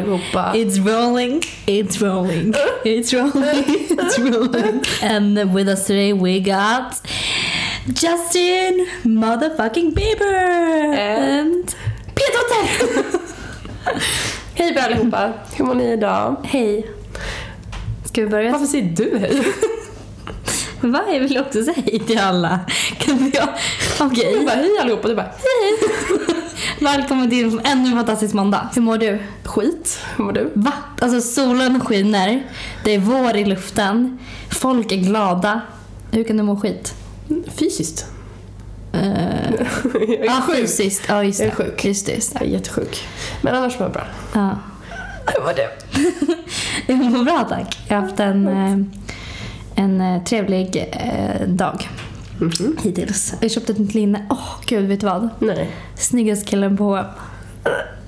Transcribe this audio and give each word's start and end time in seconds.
Allihopa. 0.00 0.52
It's 0.54 0.78
rolling, 0.78 1.42
it's 1.66 2.00
rolling, 2.00 2.54
it's 2.84 3.12
rolling, 3.12 3.64
it's 3.90 4.18
rolling. 4.18 4.82
And 5.02 5.54
with 5.54 5.68
us 5.68 5.86
today 5.86 6.12
we 6.12 6.40
got 6.40 7.00
Justin 7.86 8.86
motherfucking 9.04 9.92
Bieber. 9.94 10.94
And- 10.98 11.74
Peter 12.14 12.40
Hej 14.54 14.74
på 14.74 14.80
allihopa. 14.80 15.32
Hur 15.56 15.64
mår 15.64 15.74
ni 15.74 15.92
idag? 15.92 16.36
Hej. 16.44 16.86
Ska 18.04 18.20
vi 18.20 18.26
börja? 18.26 18.52
Varför 18.52 18.66
säger 18.66 18.84
du 18.96 19.18
hej? 19.18 19.42
Va? 20.80 21.00
Jag 21.12 21.20
vill 21.20 21.38
också 21.38 21.62
säga 21.64 21.82
hej 21.86 21.98
till 22.06 22.18
alla. 22.18 22.60
Kan 22.98 23.30
jag? 23.34 23.48
Okej. 24.00 24.32
Jag 24.36 24.44
bara 24.46 24.54
hej 24.56 24.70
allihopa. 24.80 25.08
Du 25.08 25.14
bara 25.14 25.30
Välkommen 26.80 27.30
till 27.30 27.60
ännu 27.64 27.88
en 27.88 27.96
fantastisk 27.96 28.34
måndag. 28.34 28.68
Hur 28.74 28.82
mår 28.82 28.98
du? 28.98 29.18
skit. 29.44 29.98
Hur 30.16 30.24
mår 30.24 30.32
du? 30.32 30.50
Va? 30.54 30.72
Alltså 31.00 31.20
solen 31.20 31.80
skiner, 31.80 32.42
det 32.84 32.94
är 32.94 32.98
vår 32.98 33.36
i 33.36 33.44
luften, 33.44 34.18
folk 34.50 34.92
är 34.92 34.96
glada. 34.96 35.60
Hur 36.12 36.24
kan 36.24 36.36
du 36.36 36.42
må 36.42 36.56
skit? 36.56 36.94
Fysiskt. 37.48 38.06
Uh, 38.94 39.02
Jag 39.94 40.10
är 40.10 40.24
ja, 40.24 40.42
sjuk. 40.46 40.56
fysiskt. 40.56 41.02
Ja, 41.08 41.24
just 41.24 41.38
det. 41.38 41.44
Jag 41.44 41.52
är 41.52 41.56
sjuk. 41.56 41.84
Just 41.84 42.06
det, 42.06 42.12
just 42.12 42.32
det. 42.32 42.38
Jag 42.40 42.48
är 42.48 42.52
jättesjuk. 42.52 43.08
Men 43.42 43.54
annars 43.54 43.78
mår 43.78 43.82
jag 43.82 43.92
bra. 43.92 44.04
Ja. 44.34 44.50
Hur 45.26 45.42
mår 45.42 45.52
du? 45.56 45.68
Jag 46.86 46.98
mår 46.98 47.24
bra 47.24 47.46
tack. 47.48 47.78
Jag 47.88 47.96
har 47.96 48.02
haft 48.02 48.20
en, 48.20 48.48
eh, 48.48 48.78
en 49.84 50.00
eh, 50.00 50.22
trevlig 50.24 50.88
eh, 50.92 51.48
dag 52.40 52.52
Mhm. 52.60 52.76
hittills. 52.82 53.34
Jag 53.40 53.50
köpte 53.50 53.72
ett 53.72 53.78
nytt 53.78 53.94
linne. 53.94 54.26
Åh 54.30 54.54
gud, 54.66 54.88
vet 54.88 55.00
du 55.00 55.06
vad? 55.06 55.28
Nej. 55.38 55.70
Snyggaste 55.96 56.44
killen 56.46 56.76
på 56.76 56.84
H&M. 56.84 57.04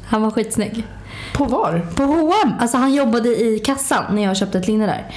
Han 0.06 0.22
var 0.22 0.30
skitsnygg. 0.30 0.86
På 1.34 1.44
var? 1.44 1.86
På 1.94 2.02
H&M. 2.02 2.52
Alltså 2.60 2.76
han 2.76 2.94
jobbade 2.94 3.28
i 3.28 3.58
kassan 3.58 4.04
när 4.14 4.22
jag 4.22 4.36
köpte 4.36 4.58
ett 4.58 4.66
linne 4.68 4.86
där. 4.86 5.14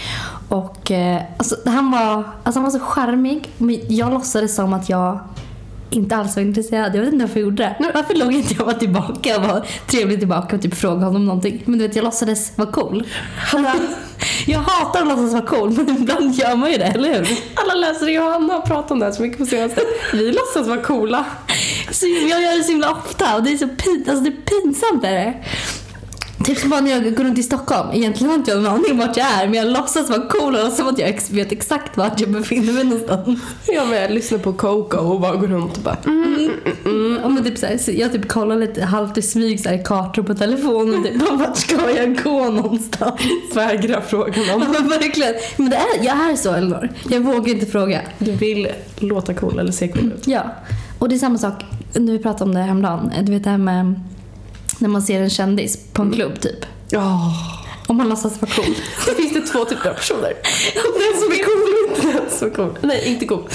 Och 0.49 0.91
eh, 0.91 1.21
alltså, 1.37 1.55
han, 1.65 1.91
var, 1.91 2.23
alltså, 2.43 2.59
han 2.59 2.63
var 2.63 2.71
så 2.71 2.79
charmig. 2.79 3.49
Jag 3.87 4.13
låtsades 4.13 4.55
som 4.55 4.73
att 4.73 4.89
jag 4.89 5.19
inte 5.89 6.15
alls 6.15 6.35
var 6.35 6.43
intresserad. 6.43 6.95
Jag 6.95 7.01
vet 7.01 7.13
inte 7.13 7.25
varför 7.25 7.39
jag 7.39 7.45
gjorde 7.45 7.63
det. 7.79 7.91
Varför 7.93 8.15
låg 8.15 8.33
inte 8.33 8.53
jag 8.53 8.65
bara 8.65 8.75
tillbaka 8.75 9.37
och 9.37 9.43
var 9.43 9.67
trevlig 9.87 10.19
tillbaka 10.19 10.55
och 10.55 10.61
typ 10.61 10.75
frågade 10.75 11.05
honom 11.05 11.25
någonting. 11.25 11.63
Men 11.65 11.79
du 11.79 11.87
vet, 11.87 11.95
jag 11.95 12.03
låtsades 12.03 12.57
vara 12.57 12.71
cool. 12.71 13.03
jag 14.45 14.59
hatar 14.59 15.01
att 15.01 15.07
låtsas 15.07 15.33
vara 15.33 15.45
cool, 15.45 15.71
men 15.71 15.89
ibland 15.89 16.35
gör 16.35 16.55
man 16.55 16.71
ju 16.71 16.77
det, 16.77 16.85
eller 16.85 17.13
hur? 17.13 17.27
Alla 17.55 17.73
läsare 17.73 18.11
Johanna 18.11 18.53
har 18.53 18.61
pratat 18.61 18.91
om 18.91 18.99
det 18.99 19.05
här 19.05 19.11
så 19.13 19.21
mycket 19.21 19.37
på 19.37 19.45
senaste. 19.45 19.81
Vi 20.13 20.31
låtsas 20.31 20.67
vara 20.67 20.81
coola. 20.81 21.25
Så 21.91 22.07
jag 22.07 22.41
gör 22.41 22.57
det 22.57 22.63
så 22.63 22.71
himla 22.71 22.91
ofta 22.91 23.35
och 23.35 23.43
det 23.43 23.53
är 23.53 23.57
så 23.57 23.67
pin, 23.67 24.05
alltså 24.09 24.23
det 24.23 24.29
är 24.29 24.61
pinsamt. 24.61 25.03
Är 25.03 25.11
det. 25.11 25.33
Typ 26.43 26.57
som 26.57 26.69
bara 26.69 26.81
när 26.81 26.91
jag 26.91 27.15
går 27.15 27.23
runt 27.23 27.37
i 27.37 27.43
Stockholm. 27.43 27.89
Egentligen 27.93 28.29
har 28.29 28.37
inte 28.37 28.51
jag 28.51 28.63
någon 28.63 28.73
aning 28.73 28.91
om 28.91 28.97
vart 28.97 29.17
jag 29.17 29.27
är 29.27 29.45
men 29.47 29.53
jag 29.53 29.67
låtsas 29.67 30.09
vara 30.09 30.21
cool 30.21 30.55
och 30.55 30.63
låtsas 30.63 30.77
som 30.77 30.87
att 30.87 30.99
jag 30.99 31.21
vet 31.31 31.51
exakt 31.51 31.97
vart 31.97 32.19
jag 32.19 32.29
befinner 32.29 32.73
mig 32.73 32.83
någonstans. 32.83 33.39
Jag 33.67 33.87
med 33.89 34.11
lyssnar 34.11 34.37
på 34.37 34.53
Coco 34.53 34.97
och 34.97 35.21
bara 35.21 35.35
går 35.35 35.47
runt 35.47 35.77
och 35.77 35.83
bara 35.83 35.97
mm. 36.05 37.19
Ja, 37.23 37.29
men 37.29 37.43
typ 37.43 37.57
så 37.57 37.65
här, 37.65 37.77
så 37.77 37.91
jag 37.91 38.11
typ 38.11 38.27
kollar 38.27 38.55
lite 38.55 38.83
halvt 38.83 39.17
i 39.17 39.21
smyg 39.21 39.59
så 39.59 39.69
här, 39.69 39.75
i 39.79 39.83
kartor 39.83 40.23
på 40.23 40.33
telefonen. 40.35 41.03
Typ, 41.03 41.31
vart 41.31 41.57
ska 41.57 41.91
jag 41.91 42.23
gå 42.23 42.49
någonstans? 42.49 43.21
vägrar 43.53 44.01
fråga 44.01 44.33
Ja, 44.47 44.57
någon. 44.57 44.71
men 44.71 44.89
verkligen. 44.89 45.33
Men 45.57 45.69
det 45.69 45.75
är, 45.75 46.05
jag 46.05 46.31
är 46.31 46.35
så 46.35 46.53
Elinor. 46.53 46.89
Jag 47.09 47.19
vågar 47.19 47.53
inte 47.53 47.65
fråga. 47.65 48.01
Du 48.17 48.31
vill 48.31 48.67
låta 48.99 49.33
cool 49.33 49.59
eller 49.59 49.71
se 49.71 49.87
cool 49.87 50.11
ut. 50.17 50.27
Ja. 50.27 50.43
Och 50.99 51.09
det 51.09 51.15
är 51.15 51.19
samma 51.19 51.37
sak, 51.37 51.65
när 51.93 52.11
vi 52.11 52.19
pratade 52.19 52.43
om 52.43 52.55
det 52.55 52.61
häromdagen. 52.61 53.11
Du 53.21 53.31
vet 53.31 53.43
det 53.43 53.49
här 53.49 53.57
med 53.57 53.99
när 54.79 54.89
man 54.89 55.01
ser 55.01 55.21
en 55.21 55.29
kändis 55.29 55.77
på 55.93 56.01
en 56.01 56.11
klubb 56.11 56.39
typ. 56.41 56.65
Ja. 56.89 57.33
Om 57.87 57.97
man 57.97 58.09
låtsas 58.09 58.41
vara 58.41 58.51
cool. 58.51 58.75
Då 59.07 59.13
finns 59.13 59.33
det 59.33 59.41
två 59.41 59.65
typer 59.65 59.89
av 59.89 59.93
personer. 59.93 60.21
Den 60.73 61.21
som 61.21 61.31
är 61.31 61.43
cool 61.43 61.61
och 61.73 61.95
inte 61.97 62.17
den 62.19 62.29
som 62.39 62.47
är 62.47 62.53
cool. 62.53 62.77
Nej, 62.81 63.03
inte 63.05 63.25
cool. 63.25 63.49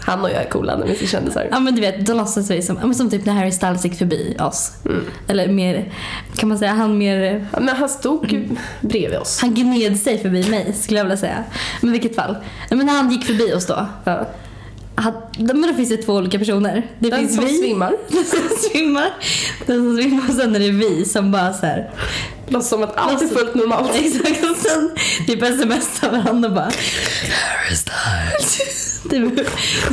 Han 0.00 0.20
och 0.20 0.30
jag 0.30 0.36
är 0.42 0.48
coola 0.48 0.76
när 0.76 0.86
vi 0.86 0.94
ser 0.94 1.06
kändisar. 1.06 1.48
Ja 1.50 1.60
men 1.60 1.74
du 1.74 1.80
vet, 1.80 2.06
då 2.06 2.14
låtsas 2.14 2.50
vi 2.50 2.62
som, 2.62 2.94
som 2.94 3.10
typ 3.10 3.24
när 3.26 3.32
Harry 3.32 3.52
Styles 3.52 3.84
gick 3.84 3.98
förbi 3.98 4.36
oss. 4.40 4.72
Mm. 4.84 5.04
Eller 5.28 5.48
mer, 5.48 5.92
kan 6.36 6.48
man 6.48 6.58
säga, 6.58 6.72
han 6.72 6.98
mer, 6.98 7.46
Ja, 7.52 7.60
Men 7.60 7.76
han 7.76 7.88
stod 7.88 8.32
ju 8.32 8.48
bredvid 8.80 9.18
oss. 9.18 9.40
han 9.40 9.54
gned 9.54 10.00
sig 10.00 10.18
förbi 10.18 10.50
mig 10.50 10.72
skulle 10.72 10.98
jag 10.98 11.04
vilja 11.04 11.16
säga. 11.16 11.44
Men 11.80 11.92
vilket 11.92 12.14
fall. 12.14 12.36
Men 12.70 12.86
när 12.86 12.92
han 12.92 13.10
gick 13.10 13.24
förbi 13.24 13.52
oss 13.52 13.66
då. 13.66 13.86
Ja. 14.04 14.26
Men 15.38 15.62
då 15.62 15.74
finns 15.74 15.88
det 15.88 15.96
två 15.96 16.12
olika 16.12 16.38
personer. 16.38 16.86
Det 16.98 17.10
Den 17.10 17.18
finns 17.20 17.34
som 17.34 17.44
vi, 17.44 17.58
svimmar. 17.58 17.96
den 18.08 18.24
som 18.24 18.70
svimmar, 18.70 19.10
den 19.66 19.76
som 19.76 19.96
svimmar 19.96 20.28
och 20.28 20.34
sen 20.34 20.56
är 20.56 20.60
det 20.60 20.70
vi 20.70 21.04
som 21.04 21.30
bara 21.30 21.52
så 21.52 21.66
här. 21.66 21.90
Låtsas 22.48 22.68
som 22.70 22.82
att 22.82 22.96
allt 22.96 23.22
är 23.22 23.26
fullt 23.26 23.54
normalt. 23.54 23.90
Exakt 23.94 24.44
och 24.44 24.56
sen 24.56 24.90
typ 25.26 25.38
smsar 25.38 26.10
varandra 26.10 26.48
och 26.48 26.54
bara 26.54 26.70
Harry 27.30 27.76
Styles. 27.76 29.00
Det 29.10 29.16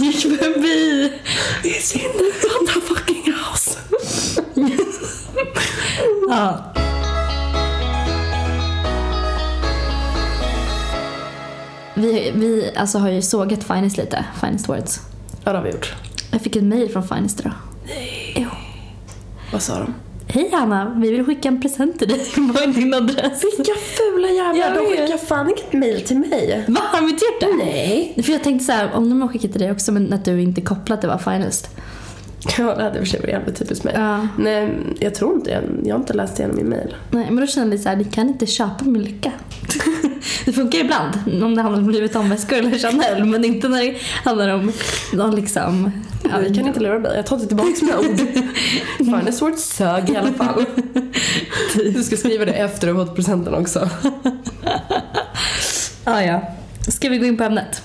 gick 0.04 0.22
förbi. 0.22 1.12
It's 1.64 1.96
in 1.96 2.02
the 2.02 2.48
motherfucking 2.60 3.34
house. 3.34 3.80
Ja. 6.30 6.74
Vi, 11.95 12.31
vi 12.35 12.72
alltså 12.75 12.97
har 12.97 13.09
ju 13.09 13.22
sågat 13.22 13.63
Finest 13.63 13.97
lite, 13.97 14.25
Finest 14.41 14.69
Words. 14.69 15.00
Ja, 15.44 15.51
det 15.51 15.57
har 15.57 15.66
vi 15.66 15.72
gjort. 15.72 15.94
Jag 16.31 16.41
fick 16.41 16.56
ett 16.56 16.63
mail 16.63 16.89
från 16.89 17.07
Finest 17.07 17.39
idag. 17.39 17.53
Jo. 18.35 18.50
Vad 19.51 19.61
sa 19.61 19.79
de? 19.79 19.94
Hej 20.28 20.50
Hanna, 20.53 20.95
vi 20.97 21.11
vill 21.11 21.25
skicka 21.25 21.47
en 21.47 21.61
present 21.61 22.00
till 22.00 22.07
dig. 22.07 22.25
Vad 22.38 22.63
är 22.63 22.67
din 22.67 22.94
adress? 22.94 23.44
Vilka 23.44 23.72
fula 23.97 24.28
jävlar. 24.28 24.75
De 24.75 24.85
skickar 24.85 25.17
fan 25.17 25.50
inget 25.50 25.73
mail 25.73 26.01
till 26.01 26.17
mig. 26.17 26.66
Va, 26.67 26.81
har 26.83 27.01
de 27.01 27.09
inte 27.09 27.25
gjort 27.25 27.39
det? 27.39 27.66
Nej. 27.66 28.22
För 28.23 28.31
jag 28.31 28.44
tänkte 28.44 28.66
så 28.66 28.72
här, 28.72 28.94
om 28.94 29.09
de 29.09 29.22
har 29.22 29.27
skickat 29.27 29.51
till 29.51 29.62
dig 29.62 29.72
också 29.72 29.91
men 29.91 30.13
att 30.13 30.25
du 30.25 30.41
inte 30.41 30.62
kopplat 30.62 31.01
det 31.01 31.07
var 31.07 31.17
Finest. 31.17 31.69
Ja, 32.57 32.75
det 32.75 32.83
hade 32.83 33.00
i 33.00 33.01
och 33.01 33.06
för 33.06 33.11
sig 33.11 33.19
varit 33.19 33.31
jävligt 33.31 33.56
typiskt 33.56 33.83
mig. 33.83 33.94
Ja. 33.97 34.28
Nej, 34.38 34.78
jag 35.00 35.16
tror 35.16 35.35
inte 35.35 35.50
det. 35.50 35.88
Jag 35.88 35.95
har 35.95 36.00
inte 36.00 36.13
läst 36.13 36.39
igenom 36.39 36.56
min 36.56 36.69
mail. 36.69 36.95
Nej, 37.11 37.25
men 37.31 37.35
då 37.35 37.47
kände 37.47 37.75
jag 37.75 37.83
så 37.83 37.89
här, 37.89 37.95
ni 37.95 38.03
kan 38.03 38.28
inte 38.28 38.45
köpa 38.45 38.85
min 38.85 39.03
lycka. 39.03 39.31
det 40.45 40.51
funkar 40.53 40.79
ibland 40.79 41.44
om 41.44 41.56
det 41.56 41.61
handlar 41.61 41.81
om 41.81 41.89
Louis 41.89 42.00
Vuitton-väskor 42.00 42.57
eller 42.57 42.78
Chanel 42.78 43.25
men 43.25 43.45
inte 43.45 43.69
när 43.69 43.83
det 43.83 43.97
handlar 44.23 44.50
om 44.50 44.72
någon 45.13 45.35
liksom... 45.35 45.91
Ja, 46.23 46.38
vi 46.39 46.56
kan 46.56 46.67
inte 46.67 46.79
lura 46.79 47.00
dig. 47.00 47.16
Jag 47.16 47.25
tar 47.25 47.35
inte 47.35 47.47
tillbaka 47.47 47.69
mina 47.81 48.00
ord. 48.00 48.19
Fan, 49.12 49.25
det 49.25 49.31
svårt 49.31 49.59
sög 49.59 50.09
i 50.09 50.16
alla 50.16 50.33
fall. 50.33 50.66
Du 51.73 52.03
ska 52.03 52.17
skriva 52.17 52.45
det 52.45 52.53
efter 52.53 52.88
du 52.88 52.94
har 52.94 53.06
fått 53.06 53.16
presenten 53.16 53.53
också. 53.53 53.89
Ah, 56.03 56.22
ja. 56.22 56.41
Ska 56.88 57.09
vi 57.09 57.17
gå 57.17 57.25
in 57.25 57.38
på 57.38 57.44
ämnet? 57.44 57.81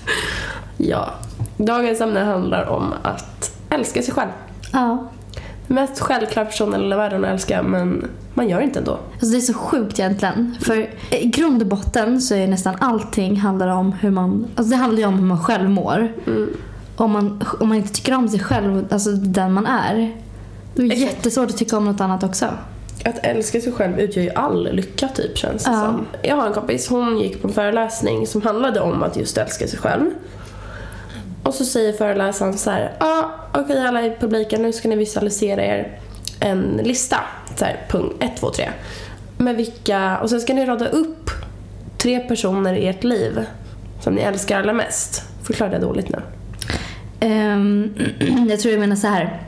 Ja. 0.77 1.13
Dagens 1.57 2.01
ämne 2.01 2.19
handlar 2.19 2.65
om 2.65 2.93
att 3.03 3.57
älska 3.69 4.01
sig 4.01 4.13
själv. 4.13 4.29
Ja. 4.71 5.07
Mest 5.67 5.99
självklara 5.99 6.45
personen 6.45 6.79
i 6.79 6.83
hela 6.83 6.97
världen 6.97 7.25
att 7.25 7.31
älska, 7.31 7.63
men 7.63 8.07
man 8.33 8.49
gör 8.49 8.61
inte 8.61 8.79
ändå. 8.79 8.99
Alltså 9.13 9.27
det 9.31 9.37
är 9.37 9.41
så 9.41 9.53
sjukt 9.53 9.99
egentligen. 9.99 10.55
För 10.61 10.89
i 11.11 11.25
grund 11.25 11.61
och 11.61 11.67
botten 11.67 12.21
så 12.21 12.35
är 12.35 12.47
nästan 12.47 12.75
allting 12.79 13.35
handlar 13.39 13.67
om 13.67 13.91
hur 13.91 14.11
man... 14.11 14.47
Alltså 14.55 14.71
det 14.71 14.75
handlar 14.77 14.99
ju 14.99 15.05
om 15.05 15.13
hur 15.19 15.25
man 15.25 15.43
själv 15.43 15.69
mår. 15.69 16.13
Mm. 16.27 16.49
Om 16.95 17.11
man, 17.11 17.43
om 17.59 17.67
man 17.69 17.77
inte 17.77 17.93
tycker 17.93 18.15
om 18.15 18.29
sig 18.29 18.39
själv, 18.39 18.85
alltså 18.91 19.11
den 19.11 19.53
man 19.53 19.65
är. 19.65 20.15
Det 20.75 20.81
är 20.81 20.85
Exakt. 20.91 21.01
jättesvårt 21.01 21.49
att 21.49 21.57
tycka 21.57 21.77
om 21.77 21.85
något 21.85 22.01
annat 22.01 22.23
också. 22.23 22.45
Att 23.05 23.17
älska 23.25 23.61
sig 23.61 23.71
själv 23.73 23.99
utgör 23.99 24.23
ju 24.23 24.29
all 24.29 24.73
lycka 24.75 25.07
typ 25.07 25.37
känns 25.37 25.63
det 25.63 25.71
Ja. 25.71 25.81
som. 25.81 26.05
Jag 26.23 26.35
har 26.35 26.47
en 26.47 26.53
kompis, 26.53 26.89
hon 26.89 27.19
gick 27.19 27.41
på 27.41 27.47
en 27.47 27.53
föreläsning 27.53 28.27
som 28.27 28.41
handlade 28.41 28.79
om 28.79 29.03
att 29.03 29.17
just 29.17 29.37
älska 29.37 29.67
sig 29.67 29.79
själv. 29.79 30.05
Och 31.43 31.53
så 31.53 31.65
säger 31.65 31.93
föreläsaren 31.93 32.57
så 32.57 32.71
här, 32.71 32.95
ja 32.99 33.05
ah, 33.05 33.59
okej 33.59 33.87
alla 33.87 34.05
i 34.05 34.15
publiken 34.19 34.61
nu 34.61 34.73
ska 34.73 34.87
ni 34.87 34.95
visualisera 34.95 35.65
er 35.65 35.99
en 36.39 36.79
lista. 36.83 37.17
Så 37.55 37.65
här, 37.65 37.85
punkt 37.89 38.15
1, 38.19 38.37
2, 38.39 38.49
3. 38.49 38.69
Med 39.37 39.55
vilka, 39.55 40.17
och 40.17 40.29
sen 40.29 40.41
ska 40.41 40.53
ni 40.53 40.65
rada 40.65 40.87
upp 40.87 41.29
tre 41.97 42.19
personer 42.19 42.73
i 42.73 42.87
ert 42.87 43.03
liv 43.03 43.45
som 44.01 44.15
ni 44.15 44.21
älskar 44.21 44.59
allra 44.59 44.73
mest. 44.73 45.23
Förklarade 45.43 45.75
jag 45.75 45.81
dåligt 45.81 46.09
nu? 46.09 46.21
Ehm, 47.19 47.93
jag 48.49 48.59
tror 48.59 48.71
jag 48.71 48.79
menar 48.79 48.95
så 48.95 49.07
här. 49.07 49.39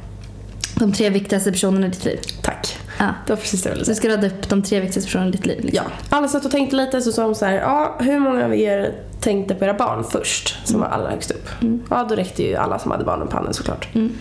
De 0.75 0.94
tre 0.94 1.10
viktigaste 1.10 1.51
personerna 1.51 1.88
i 1.88 1.90
ditt 1.90 2.06
liv. 2.06 2.19
Tack. 2.42 2.78
Ja. 3.04 3.14
Det 3.28 3.34
var 3.34 3.38
precis 3.38 3.62
det 3.64 3.70
jag 3.70 3.74
ville 3.74 3.86
säga. 3.86 3.94
du 3.94 4.00
ska 4.00 4.10
rada 4.10 4.28
upp 4.28 4.50
de 4.50 4.62
tre 4.64 4.80
viktigaste 4.80 5.08
personerna 5.08 5.30
i 5.30 5.32
ditt 5.32 5.46
liv. 5.46 5.66
Liksom. 5.66 5.86
Ja, 6.10 6.18
alla 6.18 6.28
satt 6.28 6.46
och 6.46 6.52
tänkte 6.52 6.76
lite 6.76 7.02
så 7.02 7.12
sa 7.12 7.24
hon 7.26 7.36
så 7.36 7.46
här, 7.46 7.54
ja 7.54 7.96
hur 8.00 8.20
många 8.20 8.46
av 8.46 8.56
er 8.56 8.92
tänkte 9.20 9.56
på 9.56 9.66
era 9.66 9.74
barn 9.74 10.04
först 10.04 10.68
som 10.68 10.80
var 10.80 10.88
allra 10.88 11.10
högst 11.10 11.32
upp? 11.32 11.50
Ja, 11.90 12.06
då 12.10 12.16
räckte 12.16 12.44
ju 12.44 12.56
alla 12.56 12.80
som 12.80 12.92
hade 12.92 13.04
barnen 13.04 13.28
på 13.28 13.36
handen 13.36 13.54
såklart. 13.54 13.88
Mm. 13.96 14.12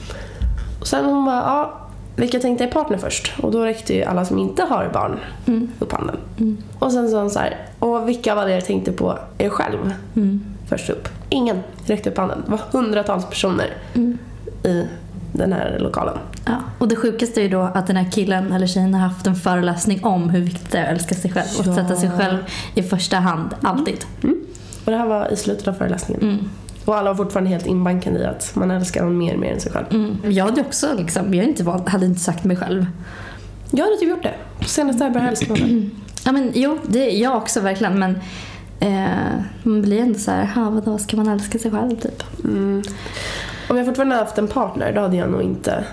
Och 0.80 0.86
sen 0.86 1.04
hon 1.04 1.24
bara, 1.24 1.36
ja 1.36 1.78
vilka 2.16 2.38
tänkte 2.38 2.64
er 2.64 2.68
partner 2.68 2.98
först? 2.98 3.32
Och 3.42 3.52
då 3.52 3.64
räckte 3.64 3.94
ju 3.94 4.02
alla 4.04 4.24
som 4.24 4.38
inte 4.38 4.62
har 4.62 4.90
barn 4.92 5.18
Mm. 5.46 5.68
upp 5.78 5.92
handen. 5.92 6.16
Och 6.78 6.92
sen 6.92 7.10
sa 7.10 7.20
hon 7.20 7.30
så 7.30 7.38
här, 7.38 7.56
och 7.78 8.08
vilka 8.08 8.34
av 8.42 8.50
er 8.50 8.60
tänkte 8.60 8.92
på 8.92 9.18
er 9.38 9.48
själv 9.48 9.92
Mm. 10.16 10.44
först 10.68 10.90
upp? 10.90 11.08
Ingen 11.28 11.62
räckte 11.86 12.10
upp 12.10 12.18
handen. 12.18 12.42
Det 12.44 12.50
var 12.50 12.60
hundratals 12.72 13.26
personer 13.26 13.74
Mm. 13.94 14.18
i 14.64 14.86
den 15.32 15.52
här 15.52 15.78
lokalen. 15.80 16.18
Ja. 16.44 16.52
Och 16.78 16.88
det 16.88 16.96
sjukaste 16.96 17.40
är 17.40 17.42
ju 17.42 17.48
då 17.48 17.60
att 17.60 17.86
den 17.86 17.96
här 17.96 18.10
killen 18.12 18.52
eller 18.52 18.66
tjejen 18.66 18.94
har 18.94 19.00
haft 19.08 19.26
en 19.26 19.34
föreläsning 19.36 20.04
om 20.04 20.30
hur 20.30 20.40
viktigt 20.40 20.70
det 20.72 20.78
är 20.78 20.84
att 20.84 20.90
älska 20.98 21.14
sig 21.14 21.32
själv 21.32 21.46
och 21.58 21.66
Ja. 21.66 21.74
sätta 21.74 21.96
sig 21.96 22.10
själv 22.10 22.38
i 22.74 22.82
första 22.82 23.16
hand, 23.16 23.54
alltid. 23.62 24.04
Och 24.84 24.90
det 24.92 24.96
här 24.96 25.06
var 25.06 25.32
i 25.32 25.36
slutet 25.36 25.68
av 25.68 25.72
föreläsningen. 25.72 26.22
Mm. 26.22 26.48
Och 26.84 26.96
alla 26.96 27.10
var 27.12 27.24
fortfarande 27.24 27.50
helt 27.50 27.66
inbankade 27.66 28.18
i 28.20 28.24
att 28.24 28.52
man 28.54 28.70
älskar 28.70 29.04
någon 29.04 29.18
mer, 29.18 29.36
mer 29.36 29.52
än 29.52 29.60
sig 29.60 29.72
själv. 29.72 29.86
Mm. 29.90 30.16
Jag 30.32 30.44
hade 30.44 30.60
också 30.60 30.86
liksom, 30.98 31.34
jag 31.34 31.44
inte 31.44 31.64
valt, 31.64 31.88
hade 31.88 32.06
inte 32.06 32.20
sagt 32.20 32.44
mig 32.44 32.56
själv. 32.56 32.86
Jag 33.70 33.84
hade 33.84 33.96
typ 33.96 34.08
gjort 34.08 34.22
det. 34.22 34.34
Senast 34.66 35.00
jag 35.00 35.12
började 35.12 35.30
älska 35.30 35.52
mig. 35.52 35.90
Ja 36.24 36.32
men 36.32 36.50
jo, 36.54 36.78
det 36.88 36.98
är 37.16 37.22
jag 37.22 37.36
också 37.36 37.60
verkligen 37.60 37.98
men 37.98 38.18
eh, 38.80 39.06
man 39.62 39.82
blir 39.82 40.00
ändå 40.00 40.18
så 40.18 40.30
här, 40.30 40.44
"Ha, 40.54 40.70
vadå, 40.70 40.98
ska 40.98 41.16
man 41.16 41.28
älska 41.28 41.58
sig 41.58 41.70
själv 41.70 41.96
typ? 41.96 42.22
Mm. 42.44 42.82
Om 43.68 43.76
jag 43.76 43.86
fortfarande 43.86 44.14
hade 44.14 44.24
haft 44.24 44.38
en 44.38 44.48
partner 44.48 44.92
då 44.92 45.00
hade 45.00 45.16
jag 45.16 45.30
nog 45.30 45.42
inte 45.42 45.84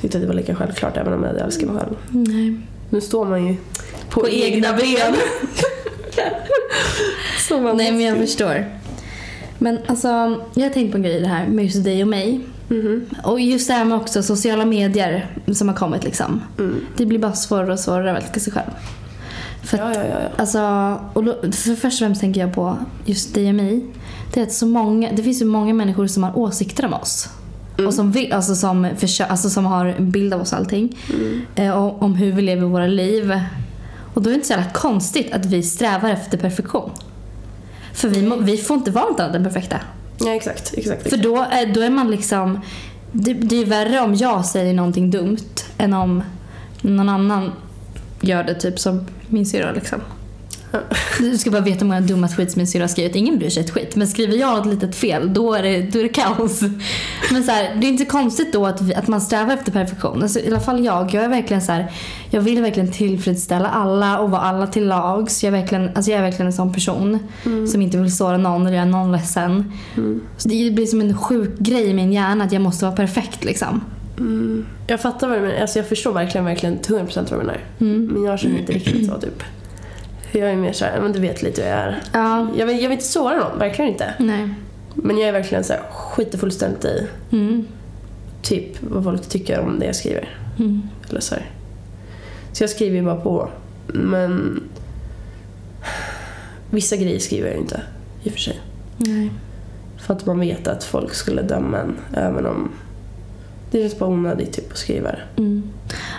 tyckt 0.00 0.14
att 0.14 0.20
det 0.20 0.26
var 0.26 0.34
lika 0.34 0.54
självklart 0.54 0.96
även 0.96 1.12
om 1.12 1.22
jag 1.22 1.28
hade 1.28 1.40
älskat 1.40 1.70
mig 1.70 1.80
själv. 1.80 1.96
Nej. 2.10 2.60
Nu 2.90 3.00
står 3.00 3.24
man 3.24 3.46
ju 3.46 3.56
på, 4.10 4.20
På 4.20 4.28
egna 4.28 4.68
egna 4.68 4.72
ben. 4.72 5.14
Man 7.62 7.76
Nej 7.76 7.92
men 7.92 8.00
jag 8.00 8.18
förstår. 8.18 8.66
Men 9.58 9.78
alltså, 9.86 10.08
jag 10.54 10.62
har 10.62 10.70
tänkt 10.70 10.90
på 10.90 10.96
en 10.96 11.02
grej 11.02 11.16
i 11.16 11.20
det 11.20 11.28
här 11.28 11.46
med 11.46 11.64
just 11.64 11.84
dig 11.84 12.02
och 12.02 12.08
mig. 12.08 12.40
Mhm. 12.68 13.06
Och 13.24 13.40
just 13.40 13.68
det 13.68 13.74
här 13.74 13.84
med 13.84 13.98
också 13.98 14.22
sociala 14.22 14.64
medier 14.64 15.30
som 15.52 15.68
har 15.68 15.74
kommit 15.74 16.04
liksom. 16.04 16.40
Mm. 16.58 16.86
Det 16.96 17.06
blir 17.06 17.18
bara 17.18 17.32
svårare 17.32 17.72
och 17.72 17.80
svårare 17.80 18.12
att 18.12 18.22
älska 18.22 18.40
sig 18.40 18.52
själv. 18.52 18.70
För 19.62 19.78
att, 19.78 19.96
ja, 19.96 20.02
ja, 20.02 20.08
ja. 20.10 20.28
alltså, 20.36 20.60
och 21.12 21.24
då, 21.24 21.32
för 21.42 21.74
först 21.74 21.84
och 21.84 21.98
främst 21.98 22.20
tänker 22.20 22.40
jag 22.40 22.54
på 22.54 22.76
just 23.04 23.34
dig 23.34 23.48
och 23.48 23.54
mig. 23.54 23.84
Det 24.36 24.42
är 24.42 24.46
att 24.46 24.52
så 24.52 24.66
många, 24.66 25.12
det 25.12 25.22
finns 25.22 25.42
ju 25.42 25.44
många 25.44 25.74
människor 25.74 26.06
som 26.06 26.22
har 26.22 26.38
åsikter 26.38 26.86
om 26.86 26.92
oss. 26.94 27.28
Mm. 27.74 27.88
Och 27.88 27.94
som, 27.94 28.12
vill, 28.12 28.32
alltså 28.32 28.54
som, 28.54 28.86
försö- 28.86 29.26
alltså 29.28 29.50
som 29.50 29.66
har 29.66 29.86
en 29.86 30.10
bild 30.10 30.34
av 30.34 30.40
oss 30.40 30.52
och 30.52 30.58
allting. 30.58 30.98
Mm. 31.14 31.40
Eh, 31.54 31.70
och, 31.70 32.02
om 32.02 32.14
hur 32.14 32.32
vi 32.32 32.42
lever 32.42 32.66
våra 32.66 32.86
liv. 32.86 33.40
Och 34.14 34.22
då 34.22 34.30
är 34.30 34.32
det 34.32 34.34
inte 34.34 34.46
så 34.46 34.52
jävla 34.52 34.70
konstigt 34.70 35.32
att 35.32 35.46
vi 35.46 35.62
strävar 35.62 36.10
efter 36.10 36.38
perfektion. 36.38 36.90
För 37.92 38.08
vi, 38.08 38.22
må, 38.22 38.36
vi 38.36 38.56
får 38.56 38.76
inte 38.76 38.90
vara 38.90 39.04
något 39.04 39.20
annat 39.20 39.36
än 39.36 39.44
perfekta. 39.44 39.76
Ja, 40.18 40.34
exakt. 40.34 40.74
exakt, 40.76 41.02
För 41.02 41.08
exakt. 41.08 41.22
då 41.22 41.46
är, 41.50 41.74
då 41.74 41.80
är 41.80 41.90
man 41.90 42.10
liksom... 42.10 42.60
Det, 43.12 43.34
det 43.34 43.56
är 43.56 43.66
värre 43.66 44.00
om 44.00 44.14
jag 44.14 44.46
säger 44.46 44.74
någonting 44.74 45.10
dumt 45.10 45.64
än 45.78 45.94
om 45.94 46.22
någon 46.80 47.08
annan 47.08 47.52
gör 48.20 48.44
det, 48.44 48.54
typ 48.54 48.78
som 48.78 49.06
min 49.26 49.46
syrra 49.46 49.72
liksom. 49.72 50.00
Du 51.18 51.38
ska 51.38 51.50
bara 51.50 51.62
veta 51.62 51.78
hur 51.78 51.86
många 51.86 52.00
dumma 52.00 52.28
tweets 52.28 52.56
min 52.56 52.66
syrra 52.66 52.82
har 52.82 52.88
skrivit. 52.88 53.16
Ingen 53.16 53.38
bryr 53.38 53.50
sig 53.50 53.64
ett 53.64 53.70
skit. 53.70 53.96
Men 53.96 54.08
skriver 54.08 54.36
jag 54.36 54.56
något 54.56 54.66
litet 54.66 54.96
fel, 54.96 55.34
då 55.34 55.54
är 55.54 55.62
det, 55.62 55.82
då 55.82 55.98
är 55.98 56.02
det 56.02 56.08
kaos. 56.08 56.60
Men 57.32 57.44
så 57.44 57.50
här, 57.50 57.74
det 57.80 57.86
är 57.86 57.88
inte 57.88 58.04
konstigt 58.04 58.52
då 58.52 58.66
att, 58.66 58.82
vi, 58.82 58.94
att 58.94 59.08
man 59.08 59.20
strävar 59.20 59.54
efter 59.54 59.72
perfektion. 59.72 60.22
Alltså, 60.22 60.40
I 60.40 60.46
alla 60.46 60.60
fall 60.60 60.84
jag. 60.84 61.14
Jag 61.14 61.24
är 61.24 61.28
verkligen 61.28 61.62
så 61.62 61.72
här, 61.72 61.92
jag 62.30 62.40
vill 62.40 62.62
verkligen 62.62 62.92
tillfredsställa 62.92 63.68
alla 63.68 64.18
och 64.18 64.30
vara 64.30 64.40
alla 64.40 64.66
till 64.66 64.86
lags. 64.86 65.44
Jag 65.44 65.54
är 65.54 65.60
verkligen, 65.60 65.90
alltså 65.94 66.10
jag 66.10 66.18
är 66.18 66.22
verkligen 66.22 66.46
en 66.46 66.52
sån 66.52 66.72
person 66.72 67.18
som 67.72 67.82
inte 67.82 67.98
vill 67.98 68.16
såra 68.16 68.36
någon 68.36 68.66
eller 68.66 68.76
göra 68.76 68.84
någon 68.84 69.12
ledsen. 69.12 69.72
Mm. 69.96 70.20
Så 70.36 70.48
det 70.48 70.70
blir 70.70 70.86
som 70.86 71.00
en 71.00 71.18
sjuk 71.18 71.58
grej 71.58 71.90
i 71.90 71.94
min 71.94 72.12
hjärna 72.12 72.44
att 72.44 72.52
jag 72.52 72.62
måste 72.62 72.84
vara 72.84 72.96
perfekt 72.96 73.44
liksom. 73.44 73.80
Mm. 74.18 74.66
Jag 74.86 75.00
fattar 75.00 75.28
vad 75.28 75.38
du 75.38 75.42
menar. 75.42 75.60
Alltså, 75.60 75.78
jag 75.78 75.88
förstår 75.88 76.12
verkligen, 76.12 76.44
verkligen 76.44 76.78
till 76.78 76.94
100% 76.94 77.16
vad 77.16 77.26
du 77.30 77.36
menar. 77.36 77.60
Mm. 77.80 78.06
Men 78.06 78.24
jag 78.24 78.38
känner 78.38 78.58
inte 78.58 78.72
riktigt 78.72 79.06
så 79.06 79.20
typ. 79.20 79.42
Jag 80.38 80.50
är 80.50 80.56
mer 80.56 80.72
såhär, 80.72 81.00
men 81.00 81.12
du 81.12 81.20
vet 81.20 81.42
lite 81.42 81.62
hur 81.62 81.68
jag 81.68 81.78
är. 81.78 82.02
Ja. 82.12 82.48
Jag 82.56 82.66
vill, 82.66 82.76
jag 82.76 82.88
vill 82.88 82.92
inte 82.92 83.04
såra 83.04 83.36
någon, 83.36 83.58
verkligen 83.58 83.90
inte. 83.92 84.14
Nej. 84.18 84.48
Men 84.94 85.18
jag 85.18 85.28
är 85.28 85.32
verkligen 85.32 85.64
såhär, 85.64 85.82
skiter 85.90 86.38
fullständigt 86.38 86.84
i 86.84 87.06
Mm. 87.32 87.66
typ 88.42 88.82
vad 88.82 89.04
folk 89.04 89.28
tycker 89.28 89.60
om 89.60 89.78
det 89.78 89.86
jag 89.86 89.96
skriver. 89.96 90.38
Mm. 90.58 90.82
Eller 91.10 91.20
så, 91.20 91.34
här. 91.34 91.50
så 92.52 92.62
jag 92.62 92.70
skriver 92.70 92.96
ju 92.96 93.02
bara 93.02 93.16
på. 93.20 93.48
Men 93.86 94.62
vissa 96.70 96.96
grejer 96.96 97.18
skriver 97.18 97.46
jag 97.46 97.54
ju 97.56 97.60
inte 97.62 97.80
i 98.22 98.28
och 98.28 98.32
för 98.32 98.40
sig. 98.40 98.60
Nej. 98.96 99.30
För 99.96 100.14
att 100.14 100.26
man 100.26 100.40
vet 100.40 100.68
att 100.68 100.84
folk 100.84 101.14
skulle 101.14 101.42
döma 101.42 101.78
en 101.78 101.96
även 102.14 102.46
om 102.46 102.70
det 103.70 103.80
känns 103.80 103.98
bara 103.98 104.10
onödigt 104.10 104.52
typ 104.52 104.72
att 104.72 104.78
skriva 104.78 105.10
det. 105.12 105.22
Mm. 105.36 105.62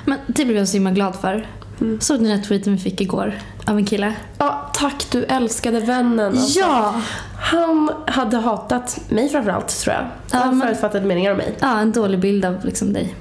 Men 0.06 0.18
det 0.28 0.46
blev 0.46 0.58
jag 0.58 0.68
så 0.68 0.74
himla 0.74 0.92
glad 0.92 1.16
för. 1.16 1.48
Mm. 1.81 2.01
Såg 2.01 2.21
ni 2.21 2.29
den 2.29 2.38
här 2.38 2.45
tweeten 2.45 2.74
vi 2.74 2.79
fick 2.79 3.01
igår 3.01 3.33
av 3.65 3.77
en 3.77 3.85
kille? 3.85 4.13
Ja, 4.38 4.71
tack 4.74 5.07
du 5.12 5.24
älskade 5.25 5.79
vännen. 5.79 6.31
Alltså. 6.38 6.59
Ja! 6.59 6.95
Han 7.39 7.89
hade 8.07 8.38
hatat 8.38 9.00
mig 9.09 9.29
framförallt 9.29 9.68
tror 9.68 9.95
jag. 9.95 10.03
Ja, 10.31 10.38
Han 10.38 10.57
men- 10.57 10.68
förutfattade 10.68 11.06
meningar 11.06 11.31
om 11.31 11.38
mig. 11.38 11.56
Ja, 11.59 11.79
en 11.79 11.91
dålig 11.91 12.19
bild 12.19 12.45
av 12.45 12.65
liksom 12.65 12.94
dig. 12.94 13.15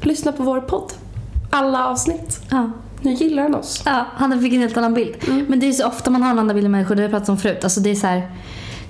Lyssna 0.00 0.32
på 0.32 0.42
vår 0.42 0.60
podd. 0.60 0.92
Alla 1.50 1.86
avsnitt. 1.86 2.40
Ja. 2.50 2.70
Nu 3.00 3.12
gillar 3.12 3.42
han 3.42 3.54
oss. 3.54 3.82
Ja, 3.84 4.06
han 4.14 4.40
fick 4.42 4.52
en 4.52 4.60
helt 4.60 4.76
annan 4.76 4.94
bild. 4.94 5.14
Mm. 5.28 5.46
Men 5.48 5.60
det 5.60 5.66
är 5.68 5.72
så 5.72 5.86
ofta 5.86 6.10
man 6.10 6.22
har 6.22 6.30
en 6.30 6.38
annan 6.38 6.54
bild 6.54 6.66
av 6.66 6.70
människor, 6.70 6.94
det 6.94 7.00
har 7.02 7.04
jag 7.04 7.10
pratat 7.12 7.28
om 7.28 7.38
förut. 7.38 7.64
Alltså 7.64 7.80
det 7.80 7.90
är 7.90 7.94
så 7.94 8.06
här, 8.06 8.16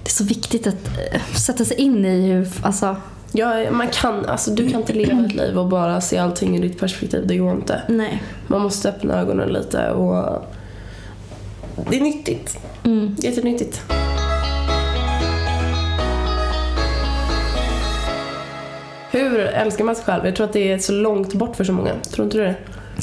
det 0.03 0.09
är 0.09 0.13
så 0.13 0.25
viktigt 0.25 0.67
att 0.67 0.89
eh, 1.13 1.21
sätta 1.37 1.65
sig 1.65 1.77
in 1.77 2.05
i 2.05 2.21
hur, 2.33 2.49
alltså, 2.63 2.97
Ja, 3.37 3.71
man 3.71 3.89
kan, 3.89 4.27
alltså, 4.27 4.51
du 4.51 4.71
kan 4.71 4.81
inte 4.81 4.93
leva 4.93 5.25
ett 5.25 5.35
liv 5.35 5.59
och 5.59 5.67
bara 5.67 6.01
se 6.01 6.19
allting 6.19 6.57
ur 6.57 6.63
ditt 6.63 6.81
perspektiv. 6.81 7.27
Det 7.27 7.37
går 7.37 7.53
inte. 7.53 7.83
nej. 7.89 8.23
Man 8.47 8.61
måste 8.61 8.89
öppna 8.89 9.21
ögonen 9.21 9.49
lite 9.49 9.91
och 9.91 10.43
det 11.91 11.97
är 11.97 12.01
nyttigt. 12.01 12.59
Mm. 12.85 13.17
Jättenyttigt. 13.19 13.83
Hur 19.11 19.41
älskar 19.41 19.85
man 19.85 19.97
sig 19.97 20.05
själv? 20.05 20.27
Jag 20.27 20.37
tror 20.37 20.47
att 20.47 20.53
det 20.53 20.73
är 20.73 20.79
så 20.79 20.93
långt 20.93 21.35
bort 21.35 21.57
för 21.57 21.65
så 21.65 21.73
många. 21.73 21.91
Tror 22.13 22.25
inte 22.25 22.39
du 22.39 22.45
det? 22.45 22.55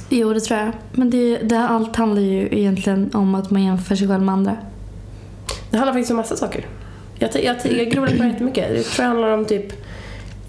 Jo, 0.10 0.34
det 0.34 0.40
tror 0.40 0.60
jag. 0.60 0.72
Men 0.92 1.10
det, 1.10 1.38
det, 1.38 1.60
allt 1.60 1.96
handlar 1.96 2.22
ju 2.22 2.48
egentligen 2.52 3.10
om 3.14 3.36
att 3.36 3.52
man 3.52 3.64
jämför 3.64 3.96
sig 3.96 4.08
själv 4.08 4.24
med 4.24 4.34
andra. 4.34 4.58
Det 5.72 5.78
handlar 5.78 5.94
faktiskt 5.94 6.12
om 6.12 6.18
massa 6.18 6.36
saker. 6.36 6.66
Jag, 7.20 7.30
jag, 7.44 7.56
jag 7.64 7.92
grubblar 7.92 8.18
på 8.18 8.24
det 8.24 8.30
jättemycket. 8.30 8.76
Jag 8.76 8.86
tror 8.86 9.04
det 9.04 9.10
handlar 9.10 9.30
om 9.30 9.46
typ 9.46 9.74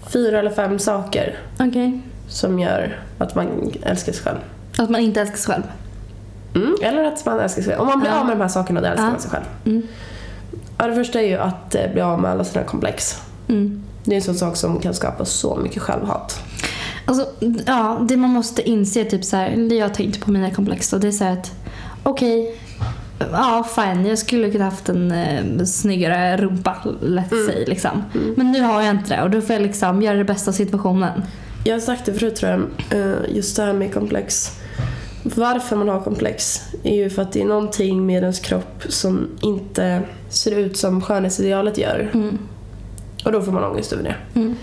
fyra 0.09 0.39
eller 0.39 0.51
fem 0.51 0.79
saker 0.79 1.39
Okej. 1.59 2.01
som 2.27 2.59
gör 2.59 2.99
att 3.17 3.35
man 3.35 3.71
älskar 3.83 4.13
sig 4.13 4.23
själv. 4.23 4.37
Att 4.77 4.89
man 4.89 5.01
inte 5.01 5.21
älskar 5.21 5.37
sig 5.37 5.53
själv. 5.53 5.63
Mm. 6.55 6.75
Eller 6.83 7.03
att 7.03 7.25
man 7.25 7.39
älskar 7.39 7.61
sig 7.61 7.71
själv. 7.71 7.81
Om 7.81 7.87
man 7.87 7.99
blir 7.99 8.09
Ja. 8.09 8.19
av 8.19 8.25
med 8.25 8.37
de 8.37 8.41
här 8.41 8.47
sakerna 8.49 8.81
då 8.81 8.87
älskar 8.87 9.03
Ja. 9.05 9.11
man 9.11 9.19
sig 9.21 9.31
själv. 9.31 9.45
Mm. 9.65 9.81
Ja, 10.77 10.87
det 10.87 10.95
första 10.95 11.21
är 11.21 11.27
ju 11.27 11.37
att 11.37 11.75
eh, 11.75 11.91
bli 11.91 12.01
av 12.01 12.21
med 12.21 12.31
alla 12.31 12.43
sina 12.43 12.63
komplex. 12.63 13.21
Mm. 13.47 13.83
Det 14.03 14.11
är 14.11 14.15
en 14.15 14.21
sån 14.21 14.35
sak 14.35 14.55
som 14.55 14.79
kan 14.79 14.93
skapa 14.93 15.25
så 15.25 15.55
mycket 15.55 15.81
självhat. 15.81 16.39
Alltså, 17.05 17.27
ja, 17.65 17.99
det 18.09 18.17
man 18.17 18.29
måste 18.29 18.69
inse 18.69 19.03
typ 19.05 19.23
så 19.25 19.37
här, 19.37 19.55
det 19.69 19.75
jag 19.75 19.93
tänkte 19.93 20.19
på 20.19 20.31
mina 20.31 20.51
komplex 20.51 20.89
då, 20.89 20.97
det 20.97 21.07
är 21.07 21.11
så 21.11 21.23
att 21.25 21.51
okej, 22.03 22.59
ja 23.19 23.65
fine, 23.75 24.05
jag 24.05 24.17
skulle 24.17 24.51
kunna 24.51 24.65
haft 24.65 24.89
en 24.89 25.11
eh, 25.11 25.63
snyggare 25.65 26.37
rumpa, 26.37 26.75
lätt 27.01 27.31
Mm. 27.31 27.45
säg 27.47 27.65
liksom. 27.65 28.03
Men 28.35 28.51
nu 28.51 28.61
har 28.61 28.81
jag 28.81 28.91
inte 28.95 29.15
det 29.15 29.21
och 29.21 29.29
då 29.29 29.41
får 29.41 29.53
jag 29.53 29.61
liksom 29.61 30.01
göra 30.01 30.17
det 30.17 30.23
bästa 30.23 30.51
av 30.51 30.53
situationen. 30.53 31.21
Jag 31.63 31.75
har 31.75 31.79
sagt 31.79 32.05
det 32.05 32.13
förut 32.13 32.35
tror 32.35 32.51
jag, 32.51 32.61
eh, 32.99 33.15
just 33.29 33.55
det 33.55 33.63
här 33.63 33.73
med 33.73 33.93
komplex. 33.93 34.51
Varför 35.23 35.75
man 35.75 35.89
har 35.89 36.01
komplex 36.01 36.61
är 36.83 36.95
ju 36.95 37.09
för 37.09 37.21
att 37.21 37.31
det 37.31 37.41
är 37.41 37.45
någonting 37.45 38.05
med 38.05 38.21
ens 38.21 38.39
kropp 38.39 38.83
som 38.89 39.27
inte 39.41 40.01
ser 40.29 40.57
ut 40.59 40.77
som 40.77 41.01
skönhetsidealet 41.01 41.77
gör. 41.77 42.09
Mm. 42.13 42.37
Och 43.25 43.31
då 43.31 43.41
får 43.41 43.51
man 43.51 43.63
ångest 43.63 43.93
över 43.93 44.03
det. 44.03 44.15
Mm. 44.39 44.55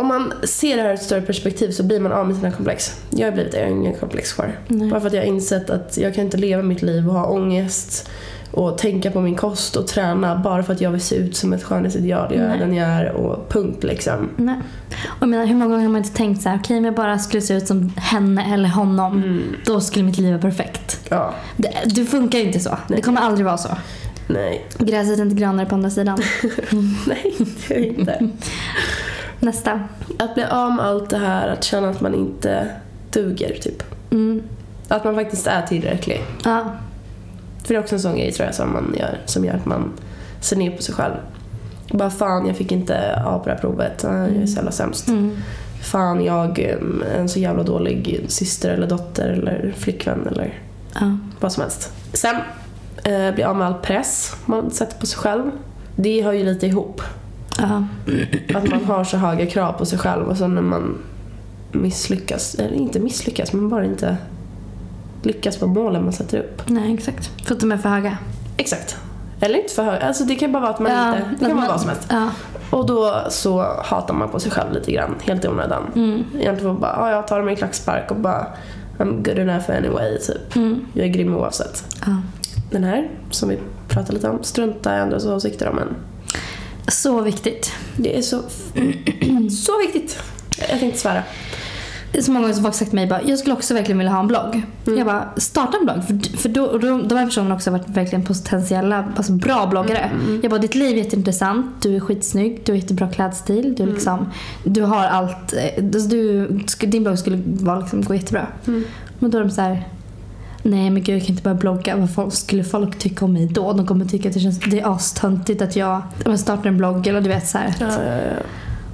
Om 0.00 0.06
man 0.06 0.32
ser 0.42 0.76
det 0.76 0.82
här 0.82 0.90
i 0.90 0.94
ett 0.94 1.02
större 1.02 1.22
perspektiv 1.22 1.70
så 1.70 1.82
blir 1.82 2.00
man 2.00 2.12
av 2.12 2.26
med 2.26 2.36
sina 2.36 2.50
komplex. 2.50 3.00
Jag 3.10 3.26
har 3.26 3.32
blivit 3.32 3.52
det, 3.52 3.58
jag 3.58 3.66
har 3.66 3.70
ingen 3.76 3.94
komplex 3.94 4.32
kvar. 4.32 4.58
Nej. 4.68 4.90
Bara 4.90 5.00
för 5.00 5.06
att 5.06 5.12
jag 5.14 5.20
har 5.20 5.26
insett 5.26 5.70
att 5.70 5.96
jag 5.98 6.14
kan 6.14 6.24
inte 6.24 6.36
leva 6.36 6.62
mitt 6.62 6.82
liv 6.82 7.08
och 7.08 7.14
ha 7.14 7.26
ångest 7.26 8.08
och 8.50 8.78
tänka 8.78 9.10
på 9.10 9.20
min 9.20 9.34
kost 9.36 9.76
och 9.76 9.86
träna 9.86 10.36
bara 10.36 10.62
för 10.62 10.72
att 10.72 10.80
jag 10.80 10.90
vill 10.90 11.00
se 11.00 11.16
ut 11.16 11.36
som 11.36 11.52
ett 11.52 11.62
skönhetsideal. 11.62 12.34
Jag 12.34 12.44
är 12.44 12.48
Nej. 12.48 12.58
den 12.58 12.74
jag 12.74 12.88
är 12.88 13.10
och 13.12 13.48
punkt 13.48 13.84
liksom. 13.84 14.28
Nej. 14.36 14.54
Och 15.06 15.16
jag 15.20 15.28
menar, 15.28 15.46
hur 15.46 15.54
många 15.54 15.70
gånger 15.70 15.84
har 15.84 15.92
man 15.92 16.02
inte 16.04 16.16
tänkt 16.16 16.42
så 16.42 16.48
här, 16.48 16.58
okej 16.62 16.78
om 16.78 16.84
jag 16.84 16.94
bara 16.94 17.18
skulle 17.18 17.40
se 17.40 17.54
ut 17.54 17.66
som 17.66 17.92
henne 17.96 18.54
eller 18.54 18.68
honom, 18.68 19.12
Mm. 19.22 19.42
då 19.66 19.80
skulle 19.80 20.04
mitt 20.04 20.18
liv 20.18 20.30
vara 20.30 20.42
perfekt. 20.42 21.00
Ja, 21.08 21.34
Det, 21.56 21.72
det 21.94 22.04
funkar 22.04 22.38
ju 22.38 22.44
inte 22.44 22.60
så. 22.60 22.78
Det 22.88 23.02
kommer 23.02 23.20
aldrig 23.20 23.46
vara 23.46 23.58
så. 23.58 23.68
nej. 24.26 24.66
Gräset 24.78 25.18
är 25.18 25.22
inte 25.22 25.34
grönare 25.36 25.66
på 25.66 25.74
andra 25.74 25.90
sidan. 25.90 26.18
Nej, 27.08 27.34
det 27.68 27.74
är 27.74 27.84
inte. 27.98 28.28
Nästa. 29.40 29.80
Att 30.18 30.34
bli 30.34 30.44
av 30.44 30.72
med 30.72 30.84
allt 30.84 31.10
det 31.10 31.16
här, 31.18 31.48
att 31.48 31.64
känna 31.64 31.88
att 31.88 32.00
man 32.00 32.14
inte 32.14 32.68
duger 33.10 33.58
typ. 33.62 33.82
Mm. 34.10 34.42
Att 34.88 35.04
man 35.04 35.14
faktiskt 35.14 35.46
är 35.46 35.62
tillräcklig. 35.66 36.20
Ja. 36.44 36.64
För 37.62 37.68
det 37.68 37.74
är 37.74 37.80
också 37.80 37.94
en 37.94 38.00
sån 38.00 38.16
grej 38.16 38.32
tror 38.32 38.46
jag 38.46 38.54
som 38.54 38.72
man 38.72 38.94
gör, 38.98 39.18
som 39.26 39.44
gör 39.44 39.54
att 39.54 39.66
man 39.66 39.92
ser 40.40 40.56
ner 40.56 40.76
på 40.76 40.82
sig 40.82 40.94
själv. 40.94 41.14
Bara 41.92 42.10
fan, 42.10 42.46
jag 42.46 42.56
fick 42.56 42.72
inte 42.72 43.22
A 43.26 43.38
på 43.38 43.44
det 43.48 43.54
här 43.54 43.60
provet. 43.60 44.04
Ah, 44.04 44.08
Jag 44.18 44.42
är 44.42 44.46
så 44.46 44.56
jävla 44.56 44.70
sämst. 44.72 45.08
Mm. 45.08 45.36
Fan, 45.82 46.24
jag 46.24 46.58
är 46.58 46.78
en 47.16 47.28
så 47.28 47.38
jävla 47.38 47.62
dålig 47.62 48.24
syster 48.28 48.70
eller 48.70 48.86
dotter 48.86 49.28
eller 49.28 49.74
flickvän 49.76 50.26
eller 50.26 50.58
Ja. 50.94 51.18
vad 51.40 51.52
som 51.52 51.60
helst. 51.62 51.92
Sen, 52.12 52.36
eh, 53.04 53.34
bli 53.34 53.42
av 53.44 53.56
med 53.56 53.66
all 53.66 53.74
press 53.74 54.36
man 54.46 54.70
sätter 54.70 54.98
på 55.00 55.06
sig 55.06 55.18
själv. 55.18 55.50
Det 55.96 56.22
hör 56.22 56.32
ju 56.32 56.44
lite 56.44 56.66
ihop. 56.66 57.02
Ja. 57.58 57.84
Att 58.54 58.70
man 58.70 58.84
har 58.84 59.04
så 59.04 59.16
höga 59.16 59.46
krav 59.46 59.72
på 59.72 59.86
sig 59.86 59.98
själv 59.98 60.28
och 60.28 60.36
sen 60.36 60.54
när 60.54 60.62
man 60.62 60.98
misslyckas, 61.72 62.54
eller 62.54 62.74
inte 62.74 63.00
misslyckas, 63.00 63.52
men 63.52 63.68
bara 63.68 63.84
inte 63.84 64.16
lyckas 65.22 65.56
på 65.56 65.66
målen 65.66 66.04
man 66.04 66.12
sätter 66.12 66.38
upp. 66.38 66.62
Nej, 66.66 66.94
exakt. 66.94 67.30
För 67.46 67.54
att 67.54 67.60
de 67.60 67.72
är 67.72 67.76
för 67.76 67.88
höga. 67.88 68.18
Exakt. 68.56 68.96
Eller 69.40 69.58
inte 69.58 69.74
för 69.74 69.82
höga, 69.82 69.98
alltså 69.98 70.24
det 70.24 70.34
kan 70.34 70.52
bara 70.52 70.60
vara 70.60 70.70
att 70.70 70.80
man 70.80 70.92
Ja, 70.92 71.16
inte, 71.16 71.30
det 71.38 71.46
kan 71.46 71.56
vara 71.56 71.68
vad 71.68 71.80
som 71.80 71.88
helst. 71.88 72.06
Ja. 72.10 72.28
Och 72.70 72.86
då 72.86 73.24
så 73.28 73.66
hatar 73.84 74.14
man 74.14 74.28
på 74.28 74.40
sig 74.40 74.50
själv 74.50 74.72
lite 74.72 74.92
grann, 74.92 75.14
helt 75.22 75.44
i 75.44 75.48
onödan. 75.48 75.82
Mm. 75.94 76.24
Egentligen 76.38 76.80
bara, 76.80 76.96
ja, 76.96 77.10
jag 77.10 77.28
tar 77.28 77.42
mig 77.42 77.50
en 77.50 77.56
klackspark 77.56 78.10
och 78.10 78.16
bara 78.16 78.46
I'm 78.98 79.16
good 79.16 79.38
enough 79.38 79.70
anyway, 79.70 80.18
typ. 80.18 80.56
Mm. 80.56 80.86
Jag 80.92 81.06
är 81.06 81.10
grym 81.10 81.36
oavsett. 81.36 81.84
Ja. 82.06 82.16
Den 82.70 82.84
här, 82.84 83.10
som 83.30 83.48
vi 83.48 83.58
pratade 83.88 84.12
lite 84.12 84.28
om, 84.28 84.38
strunta 84.42 84.96
i 84.96 85.00
andras 85.00 85.26
åsikter 85.26 85.68
om 85.68 85.78
en. 85.78 85.96
Så 86.90 87.20
viktigt. 87.20 87.72
Det 87.96 88.18
är 88.18 88.22
så, 88.22 88.36
så 89.50 89.78
viktigt. 89.86 90.18
Jag 90.70 90.80
tänkte 90.80 91.00
svära. 91.00 91.22
Det 92.12 92.18
är 92.18 92.22
så 92.22 92.32
många 92.32 92.52
som 92.54 92.62
folk 92.62 92.74
sagt 92.74 92.90
till 92.90 92.96
mig 92.96 93.06
bara, 93.06 93.22
jag 93.22 93.38
skulle 93.38 93.54
också 93.54 93.74
verkligen 93.74 93.98
vilja 93.98 94.12
ha 94.12 94.20
en 94.20 94.26
blogg. 94.26 94.62
Mm. 94.86 94.98
Jag 94.98 95.06
bara, 95.06 95.28
starta 95.36 95.76
en 95.78 95.84
blogg. 95.84 96.04
För, 96.06 96.36
för 96.38 96.48
då, 96.48 96.64
och 96.64 96.80
de 96.80 97.16
här 97.18 97.26
personerna 97.26 97.50
har 97.50 97.56
också 97.56 97.70
varit 97.70 97.88
verkligen 97.88 98.24
potentiella, 98.24 99.12
alltså 99.16 99.32
bra 99.32 99.66
bloggare. 99.66 99.98
Mm, 99.98 100.40
Jag 100.42 100.50
bara, 100.50 100.60
ditt 100.60 100.74
liv 100.74 100.98
är 100.98 101.02
jätteintressant, 101.04 101.66
du 101.82 101.96
är 101.96 102.00
skitsnygg, 102.00 102.62
du 102.64 102.72
har 102.72 102.76
jättebra 102.76 103.08
klädstil, 103.08 103.64
Mm. 103.64 103.74
du, 103.74 103.82
är 103.82 103.86
liksom, 103.86 104.26
du 104.64 104.82
har 104.82 105.04
allt. 105.06 105.52
eh, 105.52 105.84
alltså 105.84 106.08
Du, 106.08 106.46
din 106.80 107.02
blogg 107.02 107.18
skulle 107.18 107.42
vara, 107.44 107.78
liksom, 107.80 108.02
gå 108.02 108.14
jättebra. 108.14 108.46
Mm. 108.66 108.84
Men 109.18 109.30
då 109.30 109.38
är 109.38 109.42
de 109.44 109.50
så 109.50 109.60
här. 109.60 109.88
Nej 110.62 110.90
men 110.90 111.02
gud 111.02 111.14
jag 111.16 111.22
kan 111.22 111.30
inte 111.30 111.42
börja 111.42 111.54
blogga. 111.54 111.96
Vad 111.96 112.14
folk, 112.14 112.34
skulle 112.34 112.64
folk 112.64 112.98
tycka 112.98 113.24
om 113.24 113.32
mig 113.32 113.46
då? 113.46 113.72
De 113.72 113.86
kommer 113.86 114.04
tycka 114.04 114.28
att 114.28 114.34
det, 114.34 114.40
känns, 114.40 114.60
det 114.60 114.80
är 114.80 114.94
astöntigt 114.94 115.62
att 115.62 115.76
jag 115.76 116.02
ja, 116.24 116.28
men 116.28 116.38
startar 116.38 116.68
en 116.68 116.76
blogg 116.76 117.06
eller 117.06 117.20
du 117.20 117.28
vet 117.28 117.48
så 117.48 117.58
här. 117.58 117.74
Ja, 117.80 117.86
ja, 117.86 118.02
ja. 118.02 118.36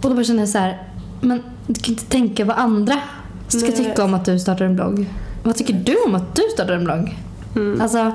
Och 0.02 0.10
då 0.10 0.14
bara 0.14 0.24
känner 0.24 0.40
jag 0.40 0.48
så 0.48 0.58
här. 0.58 0.82
Men 1.20 1.42
du 1.66 1.80
kan 1.80 1.92
inte 1.92 2.06
tänka 2.06 2.44
vad 2.44 2.56
andra 2.56 3.00
ska 3.48 3.60
Nej. 3.60 3.72
tycka 3.72 4.04
om 4.04 4.14
att 4.14 4.24
du 4.24 4.38
startar 4.38 4.64
en 4.64 4.74
blogg. 4.74 5.06
Vad 5.42 5.56
tycker 5.56 5.74
du 5.74 5.96
om 6.06 6.14
att 6.14 6.36
du 6.36 6.42
startar 6.52 6.74
en 6.74 6.84
blogg? 6.84 7.16
Mm. 7.56 7.80
Alltså, 7.80 8.12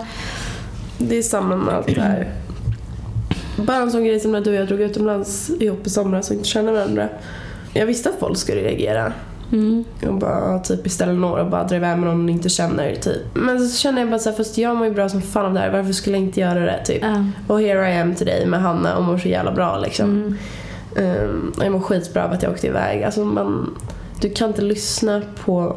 Det 0.98 1.18
är 1.18 1.24
samma 1.24 1.56
med 1.56 1.74
allt 1.74 1.96
det 1.96 2.02
här. 2.02 2.32
Bara 3.56 3.78
en 3.78 3.92
sån 3.92 4.04
grej 4.04 4.20
som 4.20 4.32
när 4.32 4.42
du 4.42 4.50
och 4.50 4.56
jag 4.56 4.68
drog 4.68 4.82
utomlands 4.82 5.52
ihop 5.60 5.88
i 5.88 5.90
somras 5.90 6.30
och 6.30 6.36
inte 6.36 6.48
kände 6.48 6.72
varandra. 6.72 7.10
Jag 7.74 7.86
visste 7.86 8.10
att 8.10 8.20
folk 8.20 8.38
skulle 8.38 8.62
reagera. 8.62 9.14
Mm, 9.52 9.84
Och 10.08 10.14
bara 10.14 10.60
typ 10.60 10.84
beställa 10.84 11.14
några 11.14 11.44
och 11.44 11.50
bara 11.50 11.64
dra 11.64 11.76
iväg 11.76 11.98
med 11.98 12.08
någon 12.08 12.18
man 12.18 12.30
inte 12.30 12.50
känner 12.50 12.96
typ. 12.96 13.22
Men 13.34 13.68
så 13.70 13.78
känner 13.78 14.02
jag 14.02 14.10
bara 14.10 14.20
såhär, 14.20 14.38
fast 14.38 14.58
jag 14.58 14.76
mår 14.78 14.88
ju 14.88 14.94
bra 14.94 15.10
som 15.10 15.22
fan 15.22 15.46
av 15.46 15.54
det 15.54 15.60
här. 15.60 15.70
Varför 15.72 15.94
skulle 15.94 16.18
jag 16.18 16.24
inte 16.26 16.40
göra 16.40 16.60
det 16.60 16.86
typ? 16.86 17.02
ja. 17.04 17.26
Och 17.48 17.62
here 17.62 17.94
I 17.94 17.98
am 17.98 18.16
today 18.16 18.46
med 18.46 18.62
Hanna 18.62 18.98
och 18.98 19.04
mår 19.04 19.18
så 19.18 19.28
jävla 19.28 19.52
bra 19.52 19.78
liksom. 19.80 20.10
Mm. 20.10 20.38
Um, 20.96 21.54
och 21.58 21.66
jag 21.66 21.72
mår 21.72 21.80
skitbra 21.80 22.26
av 22.26 22.32
att 22.32 22.44
jag 22.44 22.52
åkte 22.52 22.68
iväg. 22.68 23.04
Alltså 23.04 23.26
man, 23.26 23.76
du 24.22 24.30
kan 24.30 24.48
inte 24.48 24.62
lyssna 24.62 25.22
på... 25.46 25.76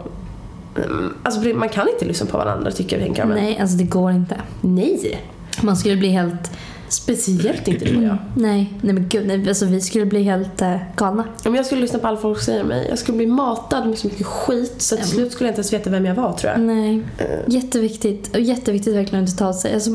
Um, 0.74 1.14
alltså 1.22 1.40
man 1.48 1.68
kan 1.68 1.88
inte 1.88 2.04
lyssna 2.04 2.26
på 2.26 2.38
varandra 2.38 2.70
tycker 2.70 2.96
jag. 2.96 3.04
Tänker 3.06 3.20
jag, 3.22 3.28
men- 3.28 3.38
Nej, 3.44 3.58
alltså 3.60 3.76
det 3.76 3.84
går 3.84 4.12
inte. 4.12 4.36
Nej! 4.60 5.20
Man 5.62 5.76
skulle 5.76 5.96
bli 5.96 6.08
helt... 6.08 6.50
Speciellt 6.94 7.68
inte 7.68 7.84
du 7.84 7.96
och 7.96 8.02
jag. 8.02 8.16
Nej, 8.36 8.72
nej 8.82 8.94
men 8.94 9.08
gud, 9.08 9.26
nej, 9.26 9.48
alltså 9.48 9.66
vi 9.66 9.80
skulle 9.80 10.06
bli 10.06 10.22
helt 10.22 10.62
eh, 10.62 10.76
galna. 10.96 11.24
Om 11.44 11.54
jag 11.54 11.66
skulle 11.66 11.80
lyssna 11.80 11.98
på 11.98 12.06
allt 12.06 12.20
folk 12.20 12.40
säger 12.42 12.60
om 12.62 12.68
mig, 12.68 12.86
jag 12.88 12.98
skulle 12.98 13.16
bli 13.16 13.26
matad 13.26 13.86
med 13.88 13.98
så 13.98 14.06
mycket 14.06 14.26
skit 14.26 14.74
så 14.82 14.96
till 14.96 15.04
Mm. 15.04 15.14
slut 15.16 15.32
skulle 15.32 15.48
jag 15.48 15.52
inte 15.52 15.58
ens 15.60 15.72
veta 15.72 15.90
vem 15.90 16.06
jag 16.06 16.14
var 16.14 16.32
tror 16.32 16.52
jag. 16.52 16.60
Nej. 16.60 17.02
Eh, 17.18 17.26
Jätteviktigt. 17.46 18.34
Och 18.34 18.40
jätteviktigt 18.40 18.94
verkligen 18.94 19.24
att 19.24 19.30
inte 19.30 19.38
ta 19.38 19.52
sig. 19.52 19.74
Alltså, 19.74 19.90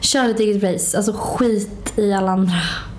kör 0.00 0.28
ditt 0.28 0.40
eget 0.40 0.62
race. 0.62 0.96
Alltså 0.96 1.12
skit 1.18 1.92
i 1.96 2.12
alla 2.12 2.30
andra. 2.32 2.52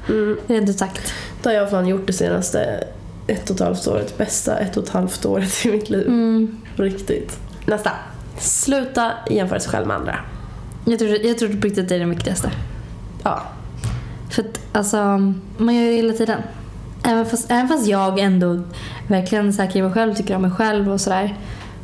Mm. 0.09 0.37
Rent 0.47 0.69
ut 0.69 0.79
sagt. 0.79 1.13
Det 1.43 1.49
har 1.49 1.53
jag 1.55 1.69
fan 1.69 1.87
gjort 1.87 2.07
det 2.07 2.13
senaste 2.13 2.83
ett 3.27 3.49
och 3.49 3.55
ett 3.55 3.61
halvt 3.61 3.87
året. 3.87 4.17
Bästa 4.17 4.57
ett 4.57 4.77
och 4.77 4.83
ett 4.83 4.89
halvt 4.89 5.25
året 5.25 5.65
i 5.65 5.71
mitt 5.71 5.89
liv. 5.89 6.07
Mm. 6.07 6.57
Riktigt. 6.75 7.39
Nästa. 7.65 7.91
Sluta 8.39 9.11
jämföra 9.29 9.59
sig 9.59 9.71
själv 9.71 9.87
med 9.87 9.95
andra. 9.95 10.15
Jag 10.85 10.99
tror, 10.99 11.09
jag 11.25 11.37
tror 11.37 11.49
på 11.49 11.53
riktigt 11.67 11.83
att 11.83 11.89
det 11.89 11.95
är 11.95 11.99
det 11.99 12.05
viktigaste. 12.05 12.51
Ja. 13.25 13.41
För 14.29 14.41
att 14.41 14.59
alltså, 14.71 14.97
man 15.57 15.75
gör 15.75 15.83
ju 15.83 15.89
det 15.89 15.95
hela 15.95 16.13
tiden. 16.13 16.41
Även 17.03 17.25
fast, 17.25 17.51
även 17.51 17.67
fast 17.67 17.87
jag 17.87 18.19
ändå 18.19 18.59
verkligen 19.07 19.47
är 19.47 19.51
säker 19.51 19.79
i 19.79 19.81
mig 19.81 19.91
själv, 19.91 20.13
tycker 20.15 20.35
om 20.35 20.41
mig 20.41 20.51
själv 20.51 20.91
och 20.91 21.01
sådär. 21.01 21.35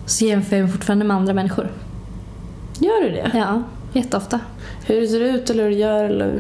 Så 0.06 0.26
jämför 0.26 0.56
jag 0.56 0.64
mig 0.64 0.72
fortfarande 0.74 1.06
med 1.06 1.18
andra 1.18 1.34
människor. 1.34 1.72
Gör 2.80 3.04
du 3.04 3.10
det? 3.10 3.32
Ja, 3.34 3.64
jätteofta. 3.94 4.40
Hur 4.86 5.02
du 5.02 5.08
ser 5.08 5.20
ut 5.22 5.50
eller 5.50 5.64
hur 5.64 5.70
du 5.70 5.76
gör 5.78 6.04
eller... 6.04 6.40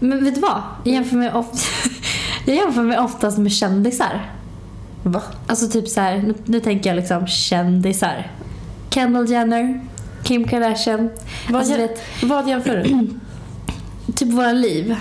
Men 0.00 0.24
vet 0.24 0.34
du 0.34 0.40
vad? 0.40 0.62
Jag 0.84 0.94
jämför 0.94 1.16
mig, 1.16 1.32
ofta, 1.32 1.58
jag 2.46 2.56
jämför 2.56 2.82
mig 2.82 2.98
oftast 2.98 3.38
med 3.38 3.52
kändisar. 3.52 4.30
Va? 5.02 5.22
Alltså 5.46 5.68
typ 5.68 5.88
så 5.88 6.00
här, 6.00 6.16
nu, 6.16 6.34
nu 6.44 6.60
tänker 6.60 6.90
jag 6.90 6.96
liksom 6.96 7.26
kändisar. 7.26 8.30
Kendall 8.90 9.30
Jenner, 9.30 9.80
Kim 10.22 10.48
Kardashian. 10.48 11.10
Vad, 11.48 11.58
Alltså, 11.60 11.74
jä- 11.74 11.78
vet, 11.78 12.02
vad 12.22 12.48
jämför 12.48 12.76
du? 12.76 13.08
typ 14.14 14.32
våra 14.32 14.52
liv. 14.52 14.96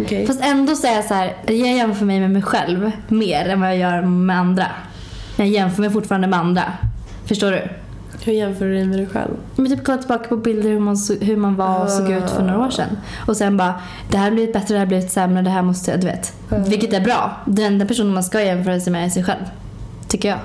Okej. 0.00 0.26
Fast 0.26 0.40
ändå 0.44 0.74
så 0.74 0.86
är 0.86 0.92
jag 0.92 1.04
så 1.04 1.14
här, 1.14 1.36
jag 1.46 1.56
jämför 1.56 2.04
mig 2.04 2.20
med 2.20 2.30
mig 2.30 2.42
själv 2.42 2.90
mer 3.08 3.48
än 3.48 3.60
vad 3.60 3.68
jag 3.68 3.78
gör 3.78 4.02
med 4.02 4.38
andra. 4.38 4.66
Jag 5.36 5.48
jämför 5.48 5.80
mig 5.80 5.90
fortfarande 5.90 6.26
med 6.26 6.38
andra. 6.38 6.62
Förstår 7.26 7.50
du? 7.50 7.68
Hur 8.24 8.32
jämför 8.32 8.64
du 8.64 8.74
dig 8.74 8.84
med 8.84 8.98
dig 8.98 9.06
själv? 9.06 9.30
Men 9.56 9.66
typ 9.66 9.84
kolla 9.84 9.98
tillbaka 9.98 10.28
på 10.28 10.36
bilder 10.36 10.70
hur 10.70 10.80
man, 10.80 10.96
så, 10.96 11.14
hur 11.14 11.36
man 11.36 11.56
var 11.56 11.84
och 11.84 11.90
såg 11.90 12.10
ut 12.10 12.30
för 12.30 12.42
några 12.42 12.66
år 12.66 12.70
sedan. 12.70 12.98
Och 13.26 13.36
sen 13.36 13.56
bara, 13.56 13.74
det 14.10 14.16
här 14.16 14.24
har 14.24 14.30
blivit 14.30 14.52
bättre, 14.52 14.66
det 14.68 14.78
här 14.78 14.86
har 14.86 14.86
blivit 14.86 15.10
sämre, 15.10 15.42
det 15.42 15.50
här 15.50 15.62
måste 15.62 15.90
jag, 15.90 16.00
du 16.00 16.06
vet. 16.06 16.32
Mm. 16.50 16.64
Vilket 16.64 16.92
är 16.92 17.00
bra. 17.00 17.36
Den 17.44 17.64
enda 17.64 17.86
personen 17.86 18.14
man 18.14 18.24
ska 18.24 18.42
jämföra 18.42 18.80
sig 18.80 18.92
med 18.92 19.04
är 19.04 19.10
sig 19.10 19.24
själv. 19.24 19.44
Tycker 20.08 20.28
jag. 20.28 20.38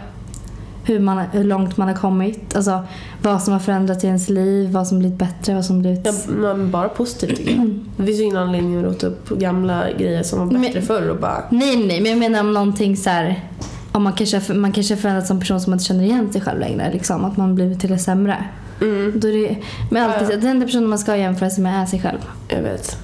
Hur, 0.88 1.00
man, 1.00 1.18
hur 1.32 1.44
långt 1.44 1.78
man 1.78 1.88
har 1.88 1.96
kommit. 1.96 2.56
Alltså 2.56 2.84
vad 3.22 3.44
som 3.44 3.54
har 3.54 3.60
förändrats 3.60 4.04
i 4.04 4.08
ens 4.08 4.30
liv, 4.30 4.72
vad 4.72 4.88
som 4.88 5.00
blivit 5.00 5.18
bättre, 5.20 5.54
vad 5.56 5.66
som 5.66 5.80
blivit... 5.80 6.06
Ja, 6.06 6.54
men 6.54 6.72
bara 6.72 6.90
positivt 6.90 7.38
tycker 7.38 7.56
jag. 7.56 7.80
Det 7.98 8.06
finns 8.06 8.20
ju 8.20 8.24
ingen 8.24 8.38
anledning 8.38 8.78
att 8.78 8.84
rota 8.86 9.08
upp 9.08 9.30
gamla 9.30 9.92
grejer 9.98 10.24
som 10.24 10.40
var 10.40 10.46
bättre 10.46 10.74
Men- 10.74 10.82
förr 10.84 11.10
och 11.10 11.18
bara... 11.18 11.44
Nej, 11.50 11.78
nej, 11.88 12.02
men 12.02 12.12
jag 12.12 12.20
menar 12.20 12.40
om 12.40 12.54
någonting 12.54 12.98
så 12.98 13.10
här... 13.10 13.44
Om 13.92 14.04
man 14.04 14.14
kanske, 14.14 14.38
har- 14.38 14.54
man 14.56 14.72
kanske 14.72 14.96
förändrats 14.98 15.28
som 15.28 15.40
person 15.40 15.62
som 15.62 15.72
man 15.72 15.76
inte 15.76 15.86
känner 15.86 16.04
igen 16.04 16.34
sig 16.34 16.42
själv 16.42 16.60
längre. 16.60 16.90
Liksom, 16.94 17.26
att 17.26 17.38
man 17.38 17.56
blivit 17.56 17.80
till 17.80 17.90
det 17.90 18.00
sämre. 18.00 18.44
Mm, 18.82 19.20
Då 19.20 19.28
är 19.28 19.34
det, 19.50 19.58
men 19.92 20.04
alltid, 20.12 20.28
Ja. 20.32 20.36
den 20.36 20.48
enda 20.50 20.66
personen 20.66 20.90
man 20.90 21.00
ska 21.00 21.16
jämföra 21.18 21.50
sig 21.50 21.64
med 21.64 21.82
är 21.82 21.86
sig 21.86 22.02
själv. 22.02 22.20
jag 22.48 22.62
vet. 22.62 22.98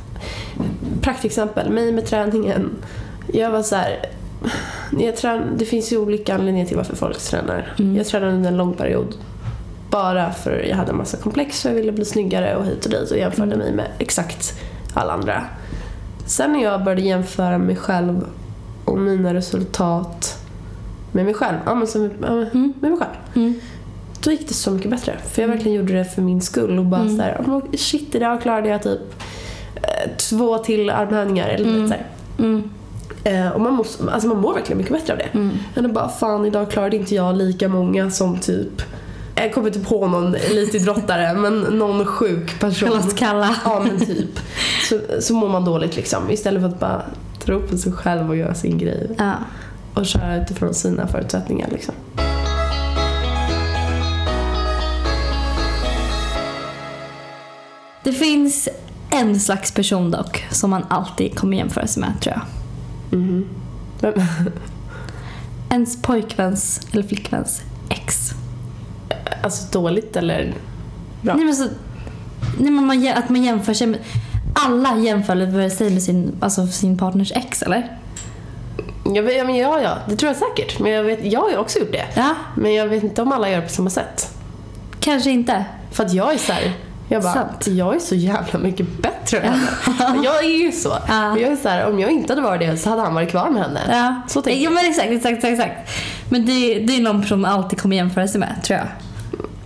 Praktexempel, 1.02 1.70
mig 1.70 1.92
med 1.92 2.06
träningen. 2.06 2.70
Jag 3.34 3.52
var 3.52 3.62
så 3.64 3.76
här... 3.76 4.06
Jag 5.00 5.16
trän, 5.18 5.42
det 5.58 5.66
finns 5.66 5.94
ju 5.94 5.98
olika 5.98 6.36
anledningar 6.36 6.66
till 6.68 6.78
varför 6.78 6.96
folk 6.96 7.18
tränar. 7.20 7.74
Mm. 7.80 7.96
Jag 7.96 8.06
tränade 8.08 8.32
under 8.32 8.50
en 8.50 8.58
lång 8.58 8.74
period. 8.74 9.16
Bara 9.90 10.32
för 10.32 10.66
jag 10.70 10.76
hade 10.78 10.92
en 10.92 10.98
massa 10.98 11.18
komplex 11.18 11.66
och 11.66 11.72
jag 11.72 11.76
ville 11.76 11.92
bli 11.92 12.06
snyggare 12.06 12.56
och 12.56 12.66
hit 12.66 12.86
och 12.86 12.92
dit 12.92 13.12
och 13.12 13.18
jämförde 13.18 13.56
mig 13.56 13.74
med 13.74 13.88
exakt 14.00 14.60
alla 14.94 15.14
andra. 15.14 15.44
Sen 16.26 16.54
när 16.54 16.64
jag 16.64 16.84
började 16.84 17.02
jämföra 17.02 17.58
mig 17.58 17.76
själv 17.76 18.26
och 18.86 18.98
mina 18.98 19.34
resultat 19.34 20.38
med 21.12 21.26
mig 21.26 21.34
själv, 21.34 21.58
ja, 21.66 21.76
men 21.76 21.88
som, 21.88 22.12
men 22.20 22.32
Mm. 22.48 22.74
med 22.82 22.92
mig 22.92 23.00
själv. 23.00 23.12
Mm. 23.36 23.60
Då 24.24 24.32
gick 24.32 24.48
det 24.48 24.54
så 24.54 24.72
mycket 24.72 24.92
bättre. 24.92 25.18
För 25.32 25.42
jag 25.42 25.50
verkligen 25.50 25.78
gjorde 25.78 25.94
det 25.94 26.06
för 26.06 26.22
min 26.22 26.42
skull 26.42 26.80
och 26.80 26.86
bara 26.86 27.02
Mm. 27.02 27.18
så 27.18 27.22
här, 27.24 27.42
"Oh, 27.48 27.62
shit 27.78 28.16
idag 28.16 28.42
klarade 28.42 28.70
jag 28.70 28.84
typ 28.84 29.00
eh, 29.76 30.12
två 30.18 30.58
till 30.58 30.90
armhävningar 30.90 31.48
eller 31.48 31.66
Mm. 31.66 31.76
mm. 31.76 31.88
så 31.88 31.94
här. 31.94 32.06
Mm. 32.40 32.70
Eh, 33.24 33.50
och 33.50 33.62
man, 33.62 33.74
måste, 33.74 34.12
alltså 34.12 34.28
man 34.28 34.42
mår 34.42 34.54
verkligen 34.54 34.78
mycket 34.78 34.94
bättre 34.94 35.14
av 35.14 35.20
det. 35.20 35.30
Mm. 35.34 35.58
Än 35.76 35.86
att 35.86 35.94
bara 35.94 36.10
fan 36.10 36.46
idag 36.46 36.72
klarade 36.72 36.98
inte 36.98 37.16
jag 37.16 37.38
lika 37.38 37.68
många 37.68 38.12
som 38.12 38.40
typ 38.40 38.82
jag 39.36 39.54
kommer 39.54 39.68
inte 39.68 39.80
på 39.80 40.08
någon 40.08 40.36
elitidrottare 40.36 41.34
men 41.34 41.60
någon 41.60 42.06
sjuk 42.06 42.60
person. 42.60 43.02
Kalla. 43.16 43.56
Ja 43.66 43.86
men 43.88 44.06
typ. 44.06 44.40
Så, 44.90 45.00
så 45.20 45.34
mår 45.34 45.50
man 45.50 45.66
dåligt 45.66 45.96
liksom. 45.96 46.32
Istället 46.32 46.62
för 46.62 46.70
att 46.70 46.80
bara 46.80 47.02
tro 47.40 47.62
på 47.62 47.78
sig 47.78 47.92
själv 47.92 48.30
och 48.30 48.36
göra 48.36 48.54
sin 48.54 48.78
grej. 48.78 49.10
Ja. 49.18 49.34
Och 49.94 50.06
köra 50.06 50.44
utifrån 50.44 50.74
sina 50.74 51.08
förutsättningar 51.08 51.70
liksom. 51.72 51.94
Det 58.04 58.14
finns 58.14 58.70
en 59.10 59.40
slags 59.40 59.72
person 59.72 60.12
dock 60.12 60.46
som 60.52 60.70
man 60.70 60.86
alltid 60.90 61.36
kommer 61.36 61.58
jämföra 61.58 61.88
sig 61.88 62.02
med 62.02 62.22
tror 62.22 62.36
jag. 62.36 62.63
Vem- 64.02 64.14
Ens 65.70 66.02
pojkväns 66.02 66.82
eller 66.92 67.04
flickväns 67.04 67.62
ex. 67.90 68.32
Alltså 69.44 69.80
dåligt 69.80 70.16
eller 70.16 70.54
bra? 71.22 71.34
Nej, 71.36 71.46
men 71.46 71.56
så, 71.56 71.64
nej, 72.60 72.72
men 72.72 72.86
man, 72.86 73.08
att 73.16 73.30
man 73.30 73.44
jämför 73.44 73.74
sig 73.74 73.88
med... 73.88 74.00
Alla 74.56 74.98
jämför 74.98 75.70
sig 75.70 75.90
med 75.90 76.04
sin, 76.04 76.36
alltså 76.40 76.68
sin 76.68 76.98
partners 76.98 77.32
ex 77.36 77.62
eller? 77.62 77.98
Jag 79.16 79.24
vet, 79.24 79.38
ja, 79.38 79.44
men 79.44 79.56
ja, 79.56 79.82
ja, 79.82 79.98
det 80.10 80.16
tror 80.16 80.32
jag 80.32 80.38
säkert. 80.38 80.80
Men 80.80 80.92
jag, 80.92 81.04
vet, 81.04 81.26
jag 81.32 81.40
har 81.42 81.58
också 81.58 81.80
gjort 81.80 81.92
det. 81.92 82.06
Ja, 82.16 82.36
Men 82.56 82.74
jag 82.74 82.88
vet 82.88 83.04
inte 83.04 83.22
om 83.22 83.32
alla 83.32 83.50
gör 83.50 83.62
på 83.62 83.70
samma 83.70 83.90
sätt. 83.90 84.38
kanske 85.00 85.32
inte. 85.32 85.66
För 85.92 86.06
att 86.06 86.14
jag 86.14 86.34
är 86.34 86.38
så 86.38 86.52
här, 86.54 86.74
Jag 87.08 87.24
bara, 87.24 87.34
Sant. 87.34 87.68
jag 87.68 87.96
är 87.96 88.00
så 88.00 88.16
jävla 88.16 88.60
mycket 88.60 89.02
bättre 89.02 89.40
än 89.40 89.54
henne. 89.54 90.24
jag 90.24 90.46
är 90.46 90.64
ju 90.66 90.72
så. 90.72 90.90
Ja. 91.08 91.34
Men 91.34 91.42
Jag 91.42 91.52
är 91.52 91.56
så 91.56 91.70
här, 91.70 91.90
om 91.90 92.00
jag 92.00 92.12
inte 92.12 92.34
hade 92.34 92.42
varit 92.42 92.60
det 92.62 92.78
så 92.78 92.90
hade 92.90 93.02
han 93.02 93.14
varit 93.14 93.30
kvar 93.30 93.50
med 93.50 93.64
henne. 93.64 93.80
Ja, 93.90 94.22
Så 94.28 94.42
tänker 94.42 94.64
ja 94.64 94.70
men 94.70 94.86
exakt, 94.86 95.08
exakt, 95.12 95.44
exakt. 95.44 95.90
Men 96.30 96.46
det, 96.46 96.80
det 96.80 96.98
är 96.98 97.02
någon 97.02 97.22
person 97.22 97.42
man 97.42 97.52
alltid 97.52 97.82
kommer 97.82 97.96
jämföra 97.96 98.28
sig 98.28 98.40
med, 98.40 98.56
tror 98.64 98.80
jag. 98.80 98.88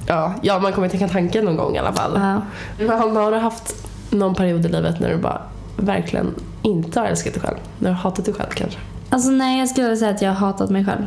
Ja, 0.07 0.33
ja, 0.41 0.59
man 0.59 0.73
kommer 0.73 0.89
tänka 0.89 1.07
tanken 1.07 1.45
någon 1.45 1.55
gång 1.57 1.75
i 1.75 1.79
alla 1.79 1.93
fall. 1.93 2.11
Ja. 2.15 2.41
Men 2.85 3.15
har 3.15 3.31
du 3.31 3.37
haft 3.37 3.75
någon 4.09 4.35
period 4.35 4.65
i 4.65 4.69
livet 4.69 4.99
när 4.99 5.09
du 5.09 5.17
bara 5.17 5.41
verkligen 5.77 6.33
inte 6.61 6.99
har 6.99 7.07
älskat 7.07 7.33
dig 7.33 7.41
själv? 7.41 7.57
När 7.79 7.89
du 7.89 7.95
har 7.95 8.01
hatat 8.01 8.25
dig 8.25 8.33
själv 8.33 8.49
kanske? 8.49 8.79
Alltså 9.09 9.29
nej, 9.29 9.59
jag 9.59 9.69
skulle 9.69 9.97
säga 9.97 10.11
att 10.11 10.21
jag 10.21 10.29
har 10.29 10.35
hatat 10.47 10.69
mig 10.69 10.85
själv. 10.85 11.05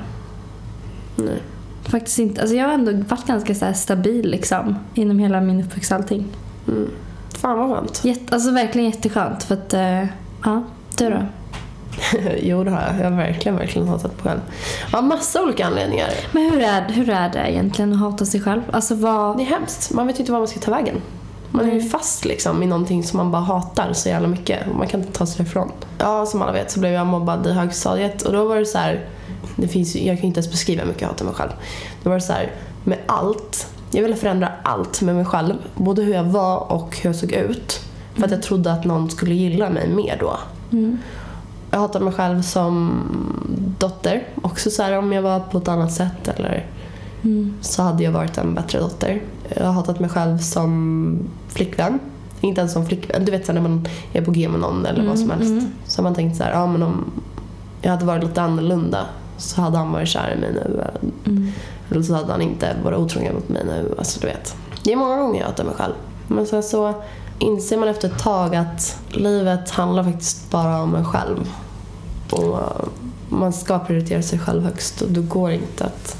Nej. 1.16 1.42
Faktiskt 1.82 2.18
inte. 2.18 2.40
Alltså 2.40 2.56
jag 2.56 2.66
har 2.66 2.74
ändå 2.74 2.92
varit 2.92 3.26
ganska 3.26 3.54
så 3.54 3.72
stabil 3.74 4.30
liksom. 4.30 4.76
Inom 4.94 5.18
hela 5.18 5.40
min 5.40 5.64
uppväxt 5.64 5.92
allting. 5.92 6.26
Mm. 6.68 6.90
Fan 7.38 7.58
vad 7.58 7.76
skönt. 7.76 8.04
Jätte, 8.04 8.34
alltså 8.34 8.50
verkligen 8.50 8.90
jätteskönt 8.90 9.42
för 9.42 9.54
att, 9.54 9.74
eh, 9.74 10.04
ja, 10.44 10.62
du 10.98 11.10
då? 11.10 11.22
jo 12.42 12.64
det 12.64 12.70
har 12.70 12.80
jag. 12.80 13.00
Jag 13.00 13.10
har 13.10 13.16
verkligen, 13.16 13.56
verkligen 13.56 13.88
hatat 13.88 14.12
mig 14.12 14.22
själv. 14.22 14.40
Av 14.92 15.04
massa 15.04 15.42
olika 15.42 15.66
anledningar. 15.66 16.10
Men 16.32 16.50
hur 16.50 16.60
är, 16.60 16.88
hur 16.88 17.10
är 17.10 17.28
det 17.28 17.50
egentligen 17.52 17.92
att 17.92 17.98
hata 17.98 18.26
sig 18.26 18.40
själv? 18.40 18.62
Alltså 18.70 18.94
vad... 18.94 19.36
Det 19.36 19.42
är 19.42 19.46
hemskt. 19.46 19.92
Man 19.92 20.06
vet 20.06 20.16
ju 20.16 20.20
inte 20.20 20.32
var 20.32 20.38
man 20.38 20.48
ska 20.48 20.60
ta 20.60 20.70
vägen. 20.70 20.96
Man 21.52 21.64
är 21.64 21.72
ju 21.72 21.78
Nej. 21.78 21.88
fast 21.88 22.24
liksom 22.24 22.62
i 22.62 22.66
någonting 22.66 23.02
som 23.04 23.16
man 23.16 23.30
bara 23.30 23.42
hatar 23.42 23.92
så 23.92 24.08
jävla 24.08 24.28
mycket. 24.28 24.68
och 24.68 24.76
Man 24.76 24.86
kan 24.86 25.00
inte 25.00 25.12
ta 25.12 25.26
sig 25.26 25.42
ifrån. 25.46 25.72
Ja, 25.98 26.26
som 26.26 26.42
alla 26.42 26.52
vet 26.52 26.70
så 26.70 26.80
blev 26.80 26.92
jag 26.92 27.06
mobbad 27.06 27.46
i 27.46 27.52
högstadiet 27.52 28.22
och 28.22 28.32
då 28.32 28.44
var 28.48 28.56
det 28.56 28.66
så 28.66 28.78
här. 28.78 29.06
Det 29.56 29.68
finns, 29.68 29.96
jag 29.96 30.04
kan 30.16 30.22
ju 30.22 30.26
inte 30.26 30.40
ens 30.40 30.50
beskriva 30.50 30.80
hur 30.82 30.88
mycket 30.88 31.02
jag 31.02 31.08
hatar 31.08 31.24
mig 31.24 31.34
själv. 31.34 31.50
Då 32.02 32.10
var 32.10 32.16
det 32.16 32.22
så 32.22 32.32
här, 32.32 32.52
med 32.84 32.98
allt. 33.06 33.66
Jag 33.90 34.02
ville 34.02 34.16
förändra 34.16 34.52
allt 34.62 35.02
med 35.02 35.14
mig 35.14 35.24
själv. 35.24 35.54
Både 35.74 36.02
hur 36.02 36.14
jag 36.14 36.24
var 36.24 36.72
och 36.72 36.96
hur 37.02 37.10
jag 37.10 37.16
såg 37.16 37.32
ut. 37.32 37.80
För 38.14 38.24
att 38.24 38.30
jag 38.30 38.42
trodde 38.42 38.72
att 38.72 38.84
någon 38.84 39.10
skulle 39.10 39.34
gilla 39.34 39.70
mig 39.70 39.88
mer 39.88 40.16
då. 40.20 40.36
Mm. 40.72 40.98
Jag 41.70 41.78
hatar 41.78 42.00
mig 42.00 42.12
själv 42.12 42.42
som 42.42 42.90
dotter. 43.78 44.22
Också 44.42 44.70
så 44.70 44.82
här 44.82 44.98
om 44.98 45.12
jag 45.12 45.22
var 45.22 45.40
på 45.40 45.58
ett 45.58 45.68
annat 45.68 45.92
sätt 45.92 46.28
eller 46.28 46.66
Mm. 47.24 47.54
så 47.60 47.82
hade 47.82 48.04
jag 48.04 48.12
varit 48.12 48.38
en 48.38 48.54
bättre 48.54 48.78
dotter. 48.80 49.22
Jag 49.56 49.64
har 49.64 49.72
hatat 49.72 50.00
mig 50.00 50.10
själv 50.10 50.38
som 50.38 51.18
flickvän. 51.48 51.98
Inte 52.40 52.60
ens 52.60 52.72
som 52.72 52.86
flickvän. 52.86 53.24
Du 53.24 53.32
vet 53.32 53.46
så 53.46 53.52
när 53.52 53.60
man 53.60 53.88
är 54.12 54.22
på 54.22 54.30
G 54.30 54.48
med 54.48 54.60
någon 54.60 54.86
eller 54.86 55.06
vad 55.08 55.18
som 55.18 55.30
Mm, 55.30 55.38
helst. 55.38 55.52
mm. 55.52 55.72
Så 55.86 55.98
har 55.98 56.02
man 56.02 56.14
tänkt 56.14 56.36
så 56.36 56.42
här, 56.44 56.52
ja 56.52 56.66
men 56.66 56.82
om 56.82 57.04
jag 57.82 57.90
hade 57.90 58.04
varit 58.04 58.24
lite 58.24 58.42
annorlunda 58.42 59.06
så 59.36 59.60
hade 59.60 59.78
han 59.78 59.92
varit 59.92 60.08
kär 60.08 60.34
i 60.36 60.40
mig 60.40 60.52
nu. 60.52 60.84
Mm. 61.26 61.52
Eller 61.90 62.02
så 62.02 62.14
hade 62.14 62.32
han 62.32 62.42
inte 62.42 62.76
varit 62.84 62.98
otrogen 62.98 63.34
mot 63.34 63.48
mig 63.48 63.62
nu. 63.66 63.94
Alltså 63.98 64.20
du 64.20 64.26
vet. 64.26 64.56
Det 64.84 64.92
är 64.92 64.96
många 64.96 65.16
gånger 65.16 65.40
jag 65.40 65.46
hatar 65.46 65.64
mig 65.64 65.74
själv. 65.74 65.94
Men 66.28 66.46
sen 66.46 66.62
så 66.62 66.94
inser 67.38 67.76
man 67.78 67.88
efter 67.88 68.08
ett 68.08 68.18
tag 68.18 68.56
att 68.56 68.98
livet 69.08 69.70
handlar 69.70 70.04
faktiskt 70.04 70.50
bara 70.50 70.82
om 70.82 70.94
en 70.94 71.04
själv. 71.04 71.48
Och 72.32 72.58
man 73.28 73.52
ska 73.52 73.78
prioritera 73.78 74.22
sig 74.22 74.38
själv 74.38 74.62
högst 74.62 75.02
och 75.02 75.10
då 75.10 75.22
går 75.22 75.48
det 75.48 75.54
inte 75.54 75.84
att 75.84 76.16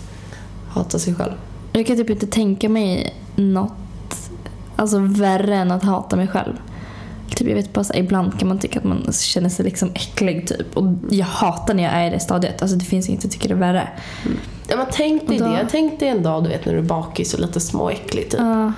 hata 0.69 0.99
sig 0.99 1.15
själv. 1.15 1.33
Jag 1.73 1.87
kan 1.87 1.97
typ 1.97 2.11
inte 2.11 2.27
tänka 2.27 2.69
mig 2.69 3.15
något 3.41 3.73
alltså, 4.77 4.99
värre 4.99 5.57
än 5.57 5.71
att 5.71 5.83
hata 5.83 6.17
mig 6.17 6.29
själv. 6.29 6.53
Typ, 7.37 7.49
jag 7.49 7.55
vet 7.55 7.73
bara 7.73 7.85
så 7.85 7.95
ibland 7.95 8.39
kan 8.39 8.49
man 8.49 8.59
tycka 8.59 8.79
att 8.79 8.85
man 8.85 9.13
känner 9.13 9.49
sig 9.49 9.65
liksom 9.65 9.91
äcklig 9.95 10.47
typ. 10.49 10.77
Och 10.77 10.87
jag 11.11 11.27
hatar 11.27 11.75
när 11.75 11.83
jag 11.83 11.93
är 11.93 12.07
i 12.07 12.11
det 12.11 12.21
stadiet. 12.21 12.63
Alltså 12.63 12.77
det 12.77 12.85
finns 12.85 13.09
inget 13.09 13.25
jag 13.25 13.33
tycker 13.33 13.51
är 13.51 13.55
värre. 13.55 13.89
Ja, 14.69 14.77
men 14.77 14.87
tänk 14.93 15.29
dig 15.29 15.39
då- 15.39 15.45
det. 15.45 15.67
Tänk 15.71 16.01
dig 16.01 16.09
en 16.09 16.23
dag 16.23 16.43
du 16.45 16.49
vet 16.49 16.67
när 16.67 16.73
du 16.73 16.79
är 16.79 16.83
bakis 16.83 17.35
och 17.35 17.41
lite 17.41 17.61
småäcklig 17.61 18.31
typ. 18.31 18.41
Ja, 18.41 18.73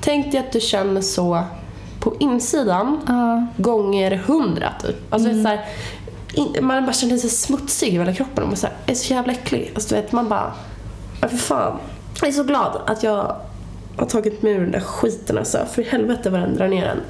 Tänk 0.00 0.32
dig 0.32 0.40
att 0.40 0.52
du 0.52 0.60
känner 0.60 1.00
så 1.00 1.42
på 2.00 2.14
insidan 2.20 3.00
ja, 3.06 3.46
gånger 3.56 4.16
hundra 4.16 4.72
typ. 4.82 5.12
Alltså 5.12 5.28
Mm. 5.30 5.42
så 5.42 5.48
här, 5.48 5.64
in, 6.34 6.56
man 6.66 6.84
bara 6.86 6.92
känner 6.92 7.16
sig 7.16 7.30
smutsig 7.30 7.88
i 7.88 7.90
hela 7.90 8.12
kroppen 8.14 8.42
och 8.42 8.48
man 8.48 8.56
så 8.56 8.66
här, 8.66 8.76
är 8.86 8.94
så 8.94 9.14
jävla 9.14 9.32
äcklig. 9.32 9.70
Alltså 9.74 9.94
du 9.94 10.00
vet 10.00 10.12
man 10.12 10.28
bara, 10.28 10.52
ja, 11.20 11.28
för 11.28 11.36
fan. 11.36 11.76
Jag 12.20 12.28
är 12.28 12.32
så 12.32 12.44
glad 12.44 12.80
att 12.86 13.02
jag 13.02 13.36
har 13.96 14.06
tagit 14.06 14.42
mig 14.42 14.52
ur 14.52 14.60
den 14.60 14.70
där 14.70 14.80
skiten 14.80 15.38
alltså. 15.38 15.58
För 15.72 15.82
i 15.82 15.84
helvete 15.84 16.30
vad 16.30 16.40
den 16.40 16.56
drar 16.56 16.68
ner 16.68 16.86
en. 16.86 17.00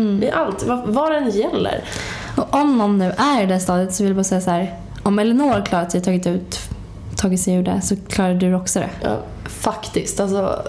Mm. 0.00 0.22
I 0.22 0.30
allt, 0.30 0.62
vad, 0.62 0.88
vad 0.88 1.12
den 1.12 1.30
gäller. 1.30 1.84
Och 2.36 2.54
om 2.54 2.78
någon 2.78 2.98
nu 2.98 3.12
är 3.16 3.42
i 3.42 3.46
det 3.46 3.60
stadiet 3.60 3.94
så 3.94 4.02
vill 4.02 4.10
jag 4.10 4.16
bara 4.16 4.24
säga 4.24 4.40
så 4.40 4.50
här. 4.50 4.74
Om 5.02 5.18
Elinor 5.18 5.64
klarat 5.66 5.92
sig 5.92 6.02
tagit, 6.02 6.26
ut, 6.26 6.58
tagit 7.16 7.40
sig 7.40 7.54
ur 7.54 7.62
det 7.62 7.80
så 7.80 7.96
klarar 8.08 8.34
du 8.34 8.54
också 8.54 8.78
det. 8.78 8.90
Ja, 9.02 9.16
faktiskt, 9.44 10.20
alltså. 10.20 10.62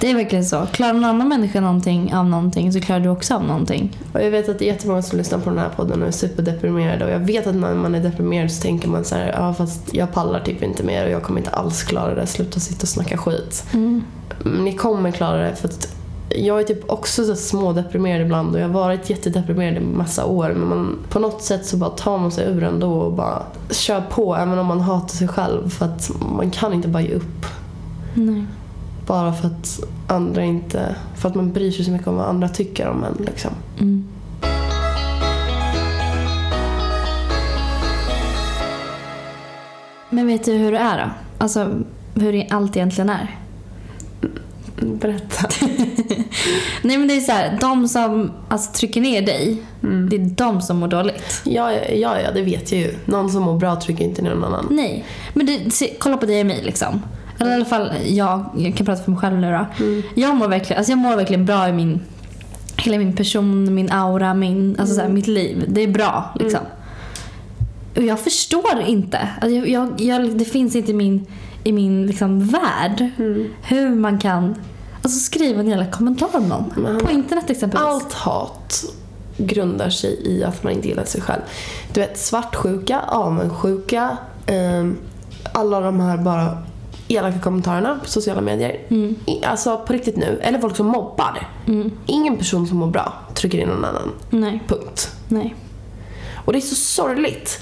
Det 0.00 0.10
är 0.10 0.14
verkligen 0.14 0.44
så. 0.44 0.66
Klarar 0.72 0.92
någon 0.92 1.04
annan 1.04 1.28
människa 1.28 1.60
någonting 1.60 2.14
av 2.14 2.26
någonting 2.26 2.72
så 2.72 2.80
klarar 2.80 3.00
du 3.00 3.08
också 3.08 3.34
av 3.34 3.44
någonting. 3.44 3.98
Och 4.12 4.22
jag 4.22 4.30
vet 4.30 4.48
att 4.48 4.58
det 4.58 4.64
är 4.64 4.72
jättemånga 4.72 5.02
som 5.02 5.18
lyssnar 5.18 5.38
på 5.38 5.50
den 5.50 5.58
här 5.58 5.68
podden 5.68 6.02
och 6.02 6.08
är 6.08 6.12
superdeprimerade 6.12 7.04
och 7.04 7.10
jag 7.10 7.18
vet 7.18 7.46
att 7.46 7.54
när 7.54 7.74
man 7.74 7.94
är 7.94 8.00
deprimerad 8.00 8.52
så 8.52 8.62
tänker 8.62 8.88
man 8.88 9.04
så 9.04 9.14
här, 9.14 9.32
ja 9.38 9.54
fast 9.54 9.94
jag 9.94 10.12
pallar 10.12 10.40
typ 10.40 10.62
inte 10.62 10.82
mer 10.82 11.04
och 11.04 11.10
jag 11.10 11.22
kommer 11.22 11.40
inte 11.40 11.50
alls 11.50 11.82
klara 11.82 12.14
det, 12.14 12.26
sluta 12.26 12.60
sitta 12.60 12.82
och 12.82 12.88
snacka 12.88 13.18
skit. 13.18 13.64
Mm. 13.72 14.04
Men 14.38 14.64
ni 14.64 14.72
kommer 14.72 15.10
klara 15.10 15.42
det 15.42 15.56
för 15.56 15.68
att 15.68 15.94
jag 16.28 16.60
är 16.60 16.64
typ 16.64 16.90
också 16.90 17.24
så 17.24 17.36
smådeprimerad 17.36 18.20
ibland 18.20 18.54
och 18.54 18.60
jag 18.60 18.66
har 18.66 18.74
varit 18.74 19.10
jättedeprimerad 19.10 19.76
i 19.76 19.80
massa 19.80 20.24
år 20.24 20.48
men 20.48 20.68
man, 20.68 20.98
på 21.08 21.18
något 21.18 21.42
sätt 21.42 21.66
så 21.66 21.76
bara 21.76 21.90
tar 21.90 22.18
man 22.18 22.32
sig 22.32 22.46
ur 22.48 22.62
ändå 22.62 22.92
och 22.92 23.12
bara 23.12 23.42
kör 23.70 24.00
på 24.00 24.36
även 24.36 24.58
om 24.58 24.66
man 24.66 24.80
hatar 24.80 25.16
sig 25.16 25.28
själv 25.28 25.68
för 25.68 25.86
att 25.86 26.10
man 26.36 26.50
kan 26.50 26.72
inte 26.72 26.88
bara 26.88 27.02
ge 27.02 27.14
upp. 27.14 27.46
Nej. 28.14 28.46
Bara 29.06 29.32
för 29.32 29.46
att 29.46 29.80
andra 30.06 30.44
inte, 30.44 30.96
för 31.16 31.28
att 31.28 31.34
man 31.34 31.52
bryr 31.52 31.70
sig 31.70 31.84
så 31.84 31.90
mycket 31.90 32.06
om 32.06 32.16
vad 32.16 32.26
andra 32.26 32.48
tycker 32.48 32.88
om 32.88 33.04
en 33.04 33.24
liksom. 33.26 33.50
Mm. 33.80 34.08
Men 40.10 40.26
vet 40.26 40.44
du 40.44 40.52
hur 40.52 40.72
det 40.72 40.78
är 40.78 40.98
då? 41.04 41.10
Alltså 41.38 41.70
hur 42.14 42.46
allt 42.50 42.76
egentligen 42.76 43.10
är? 43.10 43.38
Berätta. 44.76 45.48
Nej 46.82 46.98
men 46.98 47.08
det 47.08 47.16
är 47.16 47.20
så 47.20 47.32
här, 47.32 47.58
de 47.60 47.88
som 47.88 48.32
alltså, 48.48 48.72
trycker 48.72 49.00
ner 49.00 49.22
dig, 49.22 49.62
Mm. 49.82 50.08
det 50.08 50.16
är 50.16 50.20
de 50.20 50.62
som 50.62 50.76
mår 50.76 50.88
dåligt. 50.88 51.42
Ja, 51.44 51.72
ja, 51.72 52.20
ja, 52.20 52.30
det 52.34 52.42
vet 52.42 52.72
jag 52.72 52.80
ju. 52.80 52.94
Någon 53.04 53.30
som 53.30 53.42
mår 53.42 53.58
bra 53.58 53.76
trycker 53.80 54.04
inte 54.04 54.22
ner 54.22 54.30
någon 54.34 54.44
annan. 54.44 54.66
Nej, 54.70 55.04
men 55.34 55.46
det, 55.46 55.70
se, 55.74 55.90
kolla 55.98 56.16
på 56.16 56.26
dig 56.26 56.40
och 56.40 56.46
mig 56.46 56.62
liksom. 56.64 57.02
Eller 57.38 57.50
i 57.50 57.54
alla 57.54 57.64
fall 57.64 57.90
jag, 58.04 58.44
jag 58.56 58.74
kan 58.76 58.86
prata 58.86 59.02
för 59.02 59.10
mig 59.10 59.20
själv 59.20 59.38
nu 59.38 59.50
då. 59.50 59.84
Mm. 59.84 60.02
Jag 60.14 60.36
mår 60.36 60.48
verkligen, 60.48 60.78
alltså 60.78 60.92
jag 60.92 60.98
mår 60.98 61.16
verkligen 61.16 61.44
bra 61.44 61.68
i 61.68 61.72
min, 61.72 62.00
hela 62.76 62.98
min 62.98 63.16
person, 63.16 63.74
min 63.74 63.92
aura, 63.92 64.34
min, 64.34 64.76
alltså 64.78 64.94
så 64.94 65.00
här, 65.00 65.08
mitt 65.08 65.26
liv. 65.26 65.64
Det 65.68 65.80
är 65.80 65.88
bra 65.88 66.34
liksom. 66.40 66.60
Och 67.96 68.02
jag 68.02 68.20
förstår 68.20 68.80
inte, 68.86 69.18
alltså 69.40 69.56
jag, 69.56 69.68
jag, 69.68 70.00
jag, 70.00 70.38
det 70.38 70.44
finns 70.44 70.76
inte 70.76 70.90
i 70.90 70.94
min, 70.94 71.26
i 71.64 71.72
min 71.72 72.06
liksom, 72.06 72.40
värld 72.46 73.08
Mm. 73.18 73.46
hur 73.62 73.90
man 73.94 74.18
kan 74.18 74.54
alltså, 75.02 75.18
skriva 75.20 75.60
en 75.60 75.68
jävla 75.68 75.86
kommentar 75.86 76.28
om 76.32 76.48
någon. 76.48 76.72
Men- 76.76 76.98
På 77.00 77.10
internet 77.10 77.50
exempelvis. 77.50 77.86
Allt 77.86 78.12
hat 78.12 78.84
grundar 79.36 79.90
sig 79.90 80.20
i 80.26 80.44
att 80.44 80.62
man 80.64 80.72
inte 80.72 80.88
gillar 80.88 81.04
sig 81.04 81.20
själv. 81.20 81.40
Du 81.92 82.00
vet, 82.00 82.18
svartsjuka, 82.18 83.00
avundsjuka, 83.08 84.16
ehm, 84.46 84.96
alla 85.52 85.80
de 85.80 86.00
här 86.00 86.16
bara 86.16 86.58
elaka 87.08 87.38
kommentarerna 87.38 87.98
på 88.02 88.08
sociala 88.08 88.40
medier. 88.40 88.80
Mm. 88.88 89.16
I- 89.26 89.44
Alltså 89.44 89.78
på 89.86 89.92
riktigt 89.92 90.16
nu. 90.16 90.38
Eller 90.42 90.58
folk 90.58 90.76
som 90.76 90.86
mobbar. 90.86 91.48
Mm. 91.66 91.90
Ingen 92.06 92.36
person 92.36 92.66
som 92.66 92.76
mår 92.78 92.86
bra 92.86 93.12
trycker 93.34 93.58
in 93.58 93.68
någon 93.68 93.84
annan. 93.84 94.10
Nej, 94.30 94.62
Punkt. 94.68 95.10
nej. 95.28 95.54
Och 96.44 96.52
det 96.52 96.58
är 96.58 96.60
så 96.60 96.74
sorgligt 96.74 97.60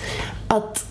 att 0.48 0.86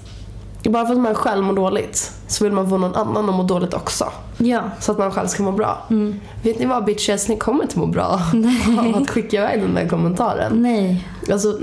bara 0.64 0.86
för 0.86 0.94
att 0.94 1.00
man 1.00 1.16
själv 1.16 1.44
mår 1.44 1.54
dåligt 1.54 2.12
så 2.28 2.44
vill 2.44 2.54
man 2.54 2.70
få 2.70 2.78
någon 2.78 2.96
annan 2.96 3.30
att 3.30 3.36
må 3.36 3.44
dåligt 3.44 3.74
också. 3.74 4.06
Ja. 4.38 4.62
Så 4.80 4.92
att 4.92 4.98
man 4.98 5.12
själv 5.12 5.28
ska 5.28 5.44
må 5.44 5.52
bra. 5.52 5.78
Mm. 5.90 6.20
Vet 6.44 6.60
ni 6.60 6.66
vad 6.66 6.86
bitches, 6.86 7.28
ni 7.28 7.38
kommer 7.38 7.64
inte 7.64 7.80
må 7.80 7.86
bra 7.86 8.06
av 8.80 8.96
att 9.02 9.10
skicka 9.10 9.38
iväg 9.38 9.62
den 9.62 9.76
där 9.76 9.88
kommentaren. 9.88 10.62
Nej. 10.62 11.08
Alltså, 11.32 11.60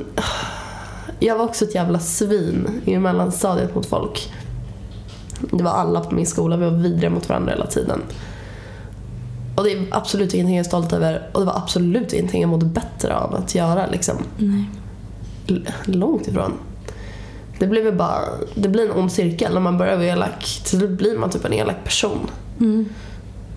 jag 1.18 1.38
var 1.38 1.44
också 1.44 1.64
ett 1.64 1.74
jävla 1.74 1.98
svin 1.98 2.80
i 2.84 2.98
mellanstadiet 2.98 3.74
mot 3.74 3.86
folk. 3.86 4.32
Det 5.52 5.62
var 5.64 5.70
alla 5.70 6.00
på 6.00 6.14
min 6.14 6.26
skola, 6.26 6.56
vi 6.56 6.64
var 6.64 6.72
vidriga 6.78 7.10
mot 7.10 7.28
varandra 7.28 7.52
hela 7.52 7.66
tiden. 7.66 8.02
Och 9.56 9.64
det 9.64 9.72
är 9.72 9.86
absolut 9.90 10.34
ingenting 10.34 10.56
jag 10.56 10.64
är 10.64 10.68
stolt 10.68 10.92
över 10.92 11.28
och 11.32 11.40
det 11.40 11.46
var 11.46 11.56
absolut 11.56 12.12
ingenting 12.12 12.40
jag 12.40 12.48
mådde 12.50 12.66
bättre 12.66 13.16
av 13.16 13.34
att 13.34 13.54
göra 13.54 13.86
liksom. 13.86 14.16
Nej. 14.36 14.64
L- 15.48 15.68
långt 15.84 16.28
ifrån. 16.28 16.52
Det 17.58 17.66
blir 17.66 17.92
bara, 17.92 18.20
det 18.54 18.68
blir 18.68 18.84
en 18.90 18.96
ond 18.96 19.12
cirkel 19.12 19.54
när 19.54 19.60
man 19.60 19.78
börjar 19.78 19.96
vara 19.96 20.06
elak. 20.06 20.60
Till 20.64 20.78
slut 20.78 20.98
blir 20.98 21.18
man 21.18 21.30
typ 21.30 21.44
en 21.44 21.52
elak 21.52 21.84
person. 21.84 22.30
Mm. 22.60 22.88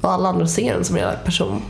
Och 0.01 0.11
alla 0.11 0.29
andra 0.29 0.47
ser 0.47 0.73
en 0.73 0.83
som 0.83 0.95
en 0.95 1.01
elak 1.01 1.25
person. 1.25 1.61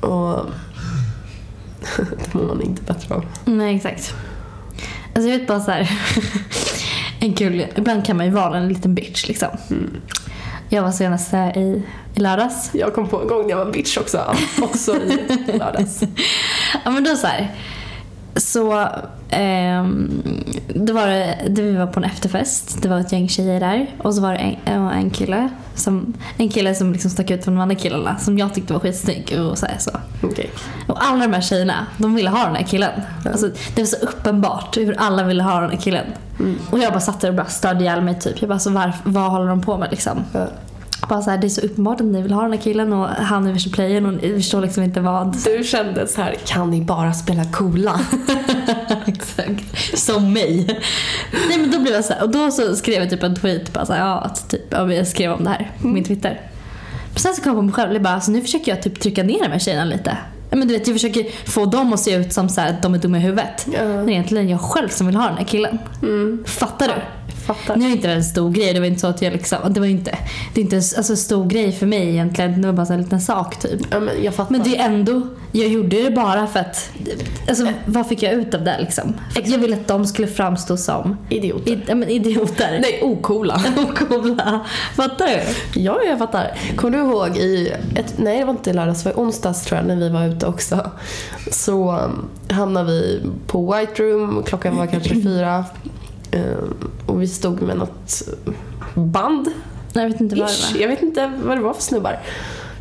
Och 0.00 0.36
det 1.96 2.34
mår 2.34 2.42
man 2.44 2.62
inte 2.62 2.82
bättre 2.82 3.14
av. 3.14 3.24
Nej, 3.44 3.76
exakt. 3.76 4.14
Alltså 5.14 5.30
jag 5.30 5.38
vet 5.38 5.48
bara 5.48 5.60
så 5.60 5.70
här. 5.70 5.90
en 7.24 7.34
kul, 7.34 7.66
ibland 7.76 8.06
kan 8.06 8.16
man 8.16 8.26
ju 8.26 8.32
vara 8.32 8.56
en 8.56 8.68
liten 8.68 8.94
bitch 8.94 9.28
liksom. 9.28 9.48
Jag 10.68 10.82
var 10.82 10.92
senast 10.92 11.34
i, 11.34 11.82
i 12.14 12.20
lördags. 12.20 12.70
Jag 12.72 12.94
kom 12.94 13.08
på 13.08 13.22
en 13.22 13.28
gång 13.28 13.42
när 13.42 13.50
jag 13.50 13.64
var 13.64 13.72
bitch 13.72 13.98
också. 13.98 14.34
Också 14.62 14.96
i 14.96 15.58
lördags. 15.58 16.02
Ja 16.84 16.90
men 16.90 17.04
då 17.04 17.16
så 17.16 17.26
här. 17.26 17.54
Så 18.36 18.88
ehm, 19.30 20.22
det 20.74 20.92
var 20.92 21.06
det, 21.06 21.62
vi 21.62 21.76
var 21.76 21.86
på 21.86 22.00
en 22.00 22.04
efterfest. 22.04 22.82
Det 22.82 22.88
var 22.88 22.98
ett 23.00 23.12
gäng 23.12 23.28
tjejer 23.28 23.60
där. 23.60 23.86
Och 23.98 24.14
så 24.14 24.20
var 24.20 24.32
det 24.32 24.56
en, 24.64 24.82
och 24.84 24.92
en 24.94 25.10
kille 25.10 25.48
som, 25.74 26.14
en 26.36 26.48
kille 26.48 26.74
som 26.74 26.92
liksom 26.92 27.10
stack 27.10 27.30
ut 27.30 27.44
från 27.44 27.54
de 27.54 27.60
andra 27.60 27.74
killarna. 27.74 28.18
Som 28.18 28.38
jag 28.38 28.54
tyckte 28.54 28.72
var 28.72 28.80
skitsnygg. 28.80 29.38
Och 29.40 29.58
så, 29.58 29.66
här, 29.66 29.78
så. 29.78 29.90
Okej. 30.22 30.50
Och 30.88 31.04
alla 31.04 31.26
de 31.26 31.32
här 31.32 31.40
tjejerna, 31.40 31.86
de 31.98 32.14
ville 32.14 32.30
ha 32.30 32.46
den 32.46 32.54
här 32.54 32.62
killen. 32.64 33.00
Alltså, 33.26 33.48
det 33.74 33.82
var 33.82 33.86
så 33.86 33.96
uppenbart 33.96 34.76
hur 34.76 34.94
alla 34.98 35.22
ville 35.24 35.42
ha 35.42 35.60
den 35.60 35.70
här 35.70 35.78
killen. 35.78 36.06
Och 36.70 36.78
jag 36.78 36.92
bara 36.92 37.00
satt 37.00 37.20
där 37.20 37.28
och 37.28 37.34
bara 37.34 37.46
störde 37.46 37.80
ihjäl 37.80 38.00
mig 38.00 38.20
typ. 38.20 38.40
Jag 38.40 38.48
bara, 38.48 38.58
så 38.58 38.70
varf- 38.70 38.92
vad 39.04 39.30
håller 39.30 39.46
de 39.48 39.60
på 39.62 39.78
med 39.78 39.90
liksom? 39.90 40.24
Ja. 40.32 40.46
Bara 41.08 41.22
så 41.22 41.30
här, 41.30 41.38
det 41.38 41.46
är 41.46 41.48
så 41.48 41.60
uppenbart 41.60 42.00
att 42.00 42.06
ni 42.06 42.22
vill 42.22 42.32
ha 42.32 42.42
den 42.42 42.52
här 42.52 42.60
killen 42.60 42.92
och 42.92 43.08
han 43.08 43.46
är 43.46 43.52
värsta 43.52 43.70
playern 43.70 44.06
och 44.06 44.12
ni 44.12 44.34
förstår 44.34 44.60
liksom 44.60 44.82
inte 44.82 45.00
vad. 45.00 45.36
Du 45.44 45.64
kände 45.64 46.06
så 46.06 46.22
här, 46.22 46.34
kan 46.44 46.70
ni 46.70 46.82
bara 46.82 47.12
spela 47.12 47.44
coola? 47.44 48.00
Exakt. 49.06 49.98
Som 49.98 50.32
mig. 50.32 50.80
Nej 51.48 51.58
men 51.58 51.70
då 51.70 51.78
blev 51.78 51.94
jag 51.94 52.04
så 52.04 52.12
här, 52.12 52.22
och 52.22 52.30
då 52.30 52.50
så 52.50 52.76
skrev 52.76 53.02
jag 53.02 53.10
typ 53.10 53.22
en 53.22 53.36
tweet 53.36 53.72
bara 53.72 53.86
så 53.86 53.92
här, 53.92 54.00
ja, 54.00 54.20
att 54.20 54.50
typ, 54.50 54.62
ja, 54.70 54.92
jag 54.92 55.08
skrev 55.08 55.32
om 55.32 55.44
det 55.44 55.50
här 55.50 55.70
på 55.80 55.88
min 55.88 56.04
Twitter. 56.04 56.40
Men 57.12 57.20
sen 57.20 57.34
så 57.34 57.42
kom 57.42 57.50
jag 57.50 57.56
på 57.56 57.62
mig 57.62 57.72
själv 57.72 57.96
och 57.96 58.02
bara, 58.02 58.14
alltså, 58.14 58.30
nu 58.30 58.40
försöker 58.40 58.72
jag 58.72 58.82
typ 58.82 59.00
trycka 59.00 59.22
ner 59.22 59.42
de 59.42 59.48
här 59.48 59.58
tjejerna 59.58 59.84
lite. 59.84 60.16
Men 60.50 60.68
du 60.68 60.74
vet, 60.74 60.86
jag 60.86 60.94
försöker 60.96 61.50
få 61.50 61.64
dem 61.66 61.92
att 61.92 62.00
se 62.00 62.14
ut 62.14 62.32
som 62.32 62.48
så 62.48 62.60
här, 62.60 62.70
att 62.70 62.82
de 62.82 62.94
är 62.94 62.98
dumma 62.98 63.18
i 63.18 63.20
huvudet. 63.20 63.66
Ja. 63.72 63.84
Men 63.84 64.08
egentligen 64.08 64.48
jag 64.48 64.60
själv 64.60 64.88
som 64.88 65.06
vill 65.06 65.16
ha 65.16 65.28
den 65.28 65.36
här 65.36 65.44
killen. 65.44 65.78
Mm. 66.02 66.44
Fattar 66.46 66.88
du? 66.88 66.94
Fattar. 67.46 67.76
Nu 67.76 67.86
är 67.86 67.90
inte 67.90 68.08
det 68.08 68.14
en 68.14 68.24
stor 68.24 68.50
grej. 68.50 68.74
Det 68.74 68.80
var 68.80 68.86
inte 68.86 69.00
så 69.00 69.06
att 69.06 69.22
jag 69.22 69.32
liksom, 69.32 69.58
det 69.70 69.80
var 69.80 69.86
inte, 69.86 70.18
det 70.54 70.60
är 70.60 70.64
inte 70.64 70.76
alltså, 70.76 71.12
en 71.12 71.16
stor 71.16 71.46
grej 71.46 71.72
för 71.72 71.86
mig 71.86 72.08
egentligen. 72.08 72.62
Det 72.62 72.72
var 72.72 72.84
bara 72.84 72.94
en 72.94 73.02
liten 73.02 73.20
sak 73.20 73.56
typ. 73.58 73.80
Ja, 73.90 74.00
men 74.00 74.24
jag 74.24 74.34
fattar. 74.34 74.52
Men 74.52 74.62
det 74.62 74.76
är 74.76 74.84
ändå, 74.86 75.22
jag 75.52 75.68
gjorde 75.68 76.02
det 76.02 76.10
bara 76.10 76.46
för 76.46 76.60
att, 76.60 76.90
alltså 77.48 77.68
vad 77.86 78.06
fick 78.08 78.22
jag 78.22 78.32
ut 78.32 78.54
av 78.54 78.64
det 78.64 78.80
liksom? 78.80 79.14
För 79.34 79.42
jag 79.46 79.58
ville 79.58 79.76
att 79.76 79.88
de 79.88 80.06
skulle 80.06 80.28
framstå 80.28 80.76
som 80.76 81.16
Idioter. 81.28 81.72
id, 81.72 81.82
ja, 81.86 81.94
men 81.94 82.08
idioter. 82.08 82.78
Nej, 82.82 83.00
ocoola. 83.02 83.62
Och 83.76 83.98
coola. 83.98 84.66
Fattar 84.96 85.26
du? 85.26 85.80
Ja, 85.80 85.98
jag 86.06 86.18
fattar. 86.18 86.58
Kommer 86.76 86.98
du 86.98 87.04
ihåg 87.04 87.36
i, 87.36 87.72
ett, 87.96 88.14
nej 88.16 88.38
det 88.38 88.44
var 88.44 88.52
inte 88.52 88.70
i 88.70 88.72
lördags, 88.72 89.02
det 89.02 89.14
var 89.14 89.22
i 89.22 89.26
onsdags 89.26 89.64
tror 89.64 89.78
jag 89.78 89.86
när 89.86 89.96
vi 89.96 90.08
var 90.08 90.26
ute 90.26 90.46
också. 90.46 90.90
Så 91.50 91.92
um, 91.92 92.28
hamnade 92.50 92.92
vi 92.92 93.20
på 93.46 93.74
White 93.74 94.02
Room, 94.02 94.42
klockan 94.46 94.76
var 94.76 94.86
kanske 94.86 95.14
fyra. 95.22 95.64
Um, 96.34 96.90
och 97.06 97.22
vi 97.22 97.28
stod 97.28 97.62
med 97.62 97.76
något 97.76 98.22
band. 98.94 99.48
Jag 99.92 100.08
vet 100.08 100.20
inte 100.20 100.36
vad 100.36 100.48
det 100.48 100.72
var. 100.72 100.80
Jag 100.80 100.88
vet 100.88 101.02
inte 101.02 101.32
vad 101.44 101.56
det 101.56 101.62
var 101.62 101.74
för 101.74 101.82
snubbar. 101.82 102.18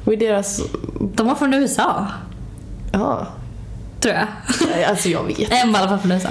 Och 0.06 0.18
deras, 0.18 0.62
De 1.00 1.28
var 1.28 1.36
från 1.36 1.54
USA, 1.54 2.08
ja, 2.92 3.28
tror 4.00 4.16
jag. 4.16 4.28
alltså 4.84 5.10
jag 5.10 5.24
vet. 5.24 5.52
En 5.52 5.72
var 5.72 5.80
i 5.80 5.84
alla 5.84 5.90
fall 5.90 6.00
från 6.00 6.12
USA. 6.12 6.30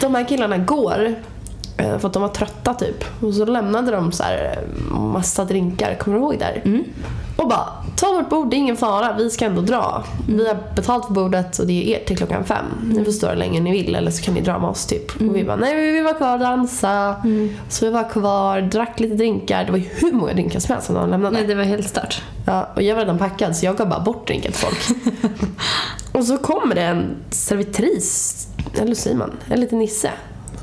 De 0.00 0.14
här 0.14 0.28
killarna 0.28 0.58
går 0.58 1.06
eh, 1.06 1.12
för 1.78 2.06
att 2.06 2.12
de 2.12 2.22
var 2.22 2.28
trötta 2.28 2.74
typ. 2.74 3.04
Och 3.22 3.34
så 3.34 3.44
lämnade 3.44 3.90
de 3.90 4.12
så 4.12 4.22
här 4.22 4.58
eh, 4.58 4.98
massa 4.98 5.44
drinkar, 5.44 5.94
kommer 5.94 6.16
du 6.16 6.22
ihåg 6.22 6.38
där? 6.38 6.62
Mm. 6.64 6.84
Och 7.36 7.48
bara, 7.48 7.68
ta 7.96 8.12
vårt 8.12 8.28
bord, 8.28 8.50
det 8.50 8.56
är 8.56 8.58
ingen 8.58 8.76
fara, 8.76 9.14
vi 9.18 9.30
ska 9.30 9.44
ändå 9.44 9.62
dra. 9.62 10.04
Vi 10.28 10.48
har 10.48 10.56
betalt 10.76 11.06
för 11.06 11.12
bordet 11.12 11.58
och 11.58 11.66
det 11.66 11.72
är 11.72 11.96
ert 11.96 12.06
till 12.06 12.16
klockan 12.16 12.44
fem. 12.44 12.64
Ni 12.82 13.04
får 13.04 13.12
stå 13.12 13.28
hur 13.28 13.36
länge 13.36 13.60
ni 13.60 13.72
vill 13.72 13.94
eller 13.94 14.10
så 14.10 14.22
kan 14.22 14.34
ni 14.34 14.40
dra 14.40 14.58
med 14.58 14.70
oss 14.70 14.86
typ. 14.86 15.20
Och 15.20 15.36
vi 15.36 15.44
bara, 15.44 15.56
nej 15.56 15.76
vi 15.76 15.90
vill 15.90 16.04
vara 16.04 16.14
kvar 16.14 16.34
och 16.34 16.40
dansa. 16.40 17.16
Så 17.68 17.84
vi 17.84 17.90
var 17.92 18.10
kvar, 18.10 18.60
drack 18.60 19.00
lite 19.00 19.14
drinkar. 19.14 19.64
Det 19.64 19.70
var 19.70 19.78
ju 19.78 19.88
hur 19.90 20.12
många 20.12 20.32
drinkar 20.32 20.60
som 20.60 20.72
helst 20.72 20.86
som 20.86 20.96
de 20.96 21.10
lämnade. 21.10 21.36
Nej, 21.36 21.46
det 21.46 21.54
var 21.54 21.64
helt 21.64 21.88
stört. 21.88 22.22
Ja, 22.46 22.68
och 22.76 22.82
jag 22.82 22.94
var 22.94 23.02
redan 23.02 23.18
packad 23.18 23.56
så 23.56 23.66
jag 23.66 23.76
gav 23.76 23.88
bara 23.88 24.00
bort 24.00 24.26
drinken 24.26 24.52
till 24.52 24.60
folk. 24.60 24.78
och 26.12 26.24
så 26.24 26.38
kommer 26.38 26.74
det 26.74 26.82
en 26.82 27.16
servitris, 27.30 28.48
eller 28.74 28.86
hur 28.86 28.94
säger 28.94 29.16
man, 29.16 29.30
en 29.48 29.60
liten 29.60 29.78
nisse. 29.78 30.10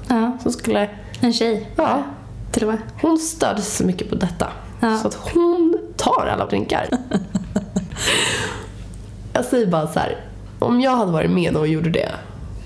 Ja, 0.07 0.37
Som 0.43 0.51
skulle, 0.51 0.89
en 1.19 1.33
tjej. 1.33 1.69
ja, 1.75 2.03
Till 2.51 2.63
och 2.63 2.69
med. 2.69 2.77
hon 3.01 3.17
störde 3.17 3.61
sig 3.61 3.71
så 3.71 3.85
mycket 3.85 4.09
på 4.09 4.15
detta. 4.15 4.47
Ja. 4.79 4.97
Så 4.97 5.07
att 5.07 5.15
hon 5.33 5.77
tar 5.97 6.27
alla 6.33 6.45
drinkar. 6.45 6.87
jag 9.33 9.45
säger 9.45 9.67
bara 9.67 9.87
så 9.87 9.99
här. 9.99 10.25
Om 10.59 10.81
jag 10.81 10.91
hade 10.97 11.11
varit 11.11 11.31
med 11.31 11.55
och 11.57 11.67
gjorde 11.67 11.89
det 11.89 12.11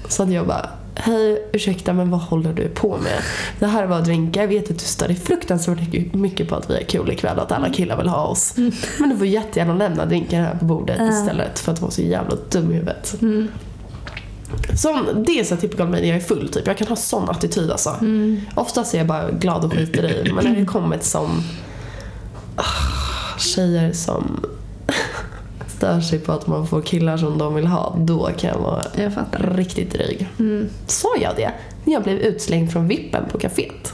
så 0.07 0.23
hade 0.23 0.33
jag 0.35 0.47
bara 0.47 0.69
Hej, 0.95 1.49
ursäkta 1.53 1.93
men 1.93 2.09
vad 2.11 2.19
håller 2.21 2.53
du 2.53 2.67
på 2.69 2.97
med? 2.97 3.21
Det 3.59 3.67
här 3.67 3.85
var 3.85 4.01
drinkar, 4.01 4.41
jag 4.41 4.47
vet 4.47 4.71
att 4.71 4.79
du 4.79 4.85
stör 4.85 5.07
dig 5.07 5.15
fruktansvärt 5.15 6.13
mycket 6.13 6.49
på 6.49 6.55
att 6.55 6.69
vi 6.69 6.75
är 6.77 6.83
kul 6.83 7.11
ikväll 7.11 7.37
och 7.37 7.43
att 7.43 7.51
alla 7.51 7.69
killar 7.69 7.97
vill 7.97 8.07
ha 8.07 8.23
oss. 8.25 8.53
Men 8.99 9.09
du 9.09 9.17
får 9.17 9.27
jättegärna 9.27 9.73
lämna 9.73 10.05
drinkar 10.05 10.41
här 10.41 10.55
på 10.55 10.65
bordet 10.65 10.97
Ja. 10.99 11.09
istället 11.09 11.59
för 11.59 11.71
att 11.71 11.81
vara 11.81 11.91
så 11.91 12.01
jävla 12.01 12.35
dum 12.51 12.71
i 12.71 12.73
huvudet. 12.73 13.15
Mm. 13.21 13.47
Sån, 14.75 15.23
det 15.23 15.39
är 15.39 15.43
så 15.43 15.55
typical 15.57 15.87
mig 15.87 16.01
när 16.01 16.07
jag 16.07 16.17
är 16.17 16.21
full 16.21 16.49
typ. 16.49 16.67
Jag 16.67 16.77
kan 16.77 16.87
ha 16.87 16.95
sån 16.95 17.29
attityd 17.29 17.71
alltså. 17.71 17.89
Mm. 17.89 18.41
Oftast 18.55 18.93
är 18.93 18.97
jag 18.97 19.07
bara 19.07 19.31
glad 19.31 19.65
och 19.65 19.73
skiter 19.73 20.27
i 20.27 20.31
men 20.33 20.45
när 20.45 20.55
det 20.55 20.65
kommer 20.65 20.97
till 20.97 21.07
sån 21.07 21.43
ah, 22.55 23.37
tjejer 23.37 23.93
som 23.93 24.45
stör 25.67 26.01
sig 26.01 26.19
på 26.19 26.31
att 26.31 26.47
man 26.47 26.67
får 26.67 26.81
killar 26.81 27.17
som 27.17 27.37
de 27.37 27.55
vill 27.55 27.67
ha, 27.67 27.95
då 27.99 28.29
kan 28.37 28.49
jag 28.49 28.59
vara 28.59 28.83
Jag 28.95 29.11
riktigt 29.31 29.93
dryg. 29.93 30.27
Mm. 30.39 30.69
Sa 30.87 31.09
jag 31.21 31.35
det? 31.35 31.51
När 31.83 31.93
jag 31.93 32.03
blev 32.03 32.17
utslängd 32.17 32.71
från 32.71 32.87
vippen 32.87 33.23
på 33.31 33.37
kaféet? 33.37 33.93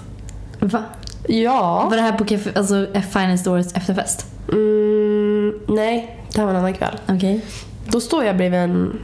Va? 0.60 0.84
Ja. 1.28 1.88
Var 1.90 1.96
det 1.96 2.02
här 2.02 2.18
på 2.18 2.26
café, 2.26 2.50
alltså 2.56 2.88
Finest 3.14 3.46
Doors 3.46 3.74
efterfest? 3.74 4.26
Mm, 4.52 5.60
nej, 5.68 6.20
det 6.32 6.40
här 6.40 6.46
var 6.46 6.54
en 6.54 6.60
annan 6.60 6.74
kväll. 6.74 6.98
Okej. 7.08 7.42
Då 7.88 8.02
står 8.02 8.24
jag 8.24 8.38
bredvid 8.38 8.60
en 8.60 9.00